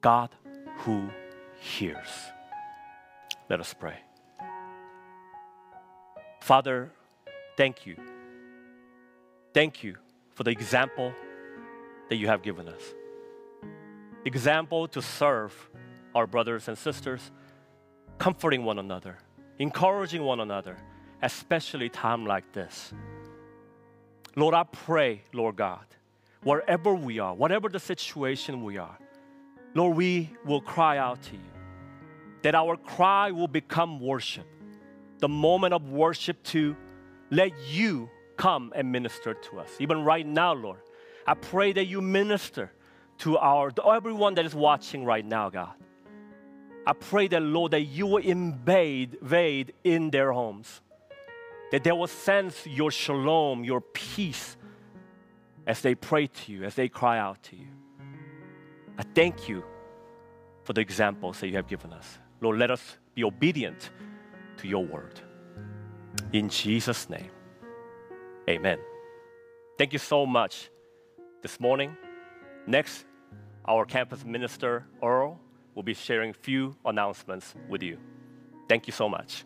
God 0.00 0.30
who 0.78 1.08
hears. 1.60 2.08
Let 3.48 3.60
us 3.60 3.72
pray. 3.72 3.98
Father, 6.40 6.90
thank 7.56 7.86
you. 7.86 7.96
Thank 9.54 9.84
you 9.84 9.96
for 10.34 10.42
the 10.42 10.50
example 10.50 11.12
that 12.08 12.16
you 12.16 12.26
have 12.26 12.42
given 12.42 12.68
us 12.68 12.82
example 14.26 14.88
to 14.88 15.00
serve 15.00 15.70
our 16.14 16.26
brothers 16.26 16.68
and 16.68 16.76
sisters, 16.76 17.30
comforting 18.18 18.64
one 18.64 18.78
another, 18.78 19.16
encouraging 19.58 20.22
one 20.22 20.40
another, 20.40 20.76
especially 21.22 21.88
time 21.88 22.26
like 22.26 22.52
this. 22.52 22.92
Lord, 24.34 24.54
I 24.54 24.64
pray, 24.64 25.22
Lord 25.32 25.56
God, 25.56 25.84
wherever 26.46 26.94
we 26.94 27.18
are, 27.18 27.34
whatever 27.34 27.68
the 27.68 27.80
situation 27.80 28.62
we 28.62 28.78
are, 28.78 28.96
Lord, 29.74 29.96
we 29.96 30.30
will 30.44 30.60
cry 30.60 30.96
out 30.96 31.20
to 31.24 31.32
you. 31.32 31.50
That 32.42 32.54
our 32.54 32.76
cry 32.76 33.32
will 33.32 33.48
become 33.48 33.98
worship, 33.98 34.46
the 35.18 35.26
moment 35.28 35.74
of 35.74 35.90
worship 35.90 36.40
to 36.54 36.76
let 37.32 37.50
you 37.68 38.08
come 38.36 38.72
and 38.76 38.92
minister 38.92 39.34
to 39.34 39.58
us. 39.58 39.70
Even 39.80 40.04
right 40.04 40.24
now, 40.24 40.52
Lord, 40.54 40.78
I 41.26 41.34
pray 41.34 41.72
that 41.72 41.86
you 41.86 42.00
minister 42.00 42.70
to 43.18 43.38
our 43.38 43.72
to 43.72 43.90
everyone 43.90 44.34
that 44.34 44.44
is 44.46 44.54
watching 44.54 45.04
right 45.04 45.26
now, 45.26 45.50
God. 45.50 45.74
I 46.86 46.92
pray 46.92 47.26
that 47.26 47.42
Lord 47.42 47.72
that 47.72 47.80
you 47.80 48.06
will 48.06 48.22
invade, 48.22 49.14
invade 49.20 49.72
in 49.82 50.10
their 50.10 50.30
homes. 50.30 50.80
That 51.72 51.82
they 51.82 51.90
will 51.90 52.06
sense 52.06 52.64
your 52.64 52.92
shalom, 52.92 53.64
your 53.64 53.80
peace 53.80 54.55
as 55.66 55.80
they 55.80 55.94
pray 55.94 56.26
to 56.26 56.52
you, 56.52 56.64
as 56.64 56.74
they 56.74 56.88
cry 56.88 57.18
out 57.18 57.42
to 57.44 57.56
you. 57.56 57.66
I 58.98 59.02
thank 59.14 59.48
you 59.48 59.64
for 60.64 60.72
the 60.72 60.80
examples 60.80 61.40
that 61.40 61.48
you 61.48 61.56
have 61.56 61.66
given 61.66 61.92
us. 61.92 62.18
Lord, 62.40 62.58
let 62.58 62.70
us 62.70 62.98
be 63.14 63.24
obedient 63.24 63.90
to 64.58 64.68
your 64.68 64.84
word. 64.84 65.20
In 66.32 66.48
Jesus' 66.48 67.08
name, 67.08 67.30
amen. 68.48 68.78
Thank 69.78 69.92
you 69.92 69.98
so 69.98 70.24
much 70.24 70.70
this 71.42 71.60
morning. 71.60 71.96
Next, 72.66 73.04
our 73.66 73.84
campus 73.84 74.24
minister, 74.24 74.86
Earl, 75.02 75.38
will 75.74 75.82
be 75.82 75.94
sharing 75.94 76.30
a 76.30 76.34
few 76.34 76.76
announcements 76.84 77.54
with 77.68 77.82
you. 77.82 77.98
Thank 78.68 78.86
you 78.86 78.92
so 78.92 79.08
much. 79.08 79.44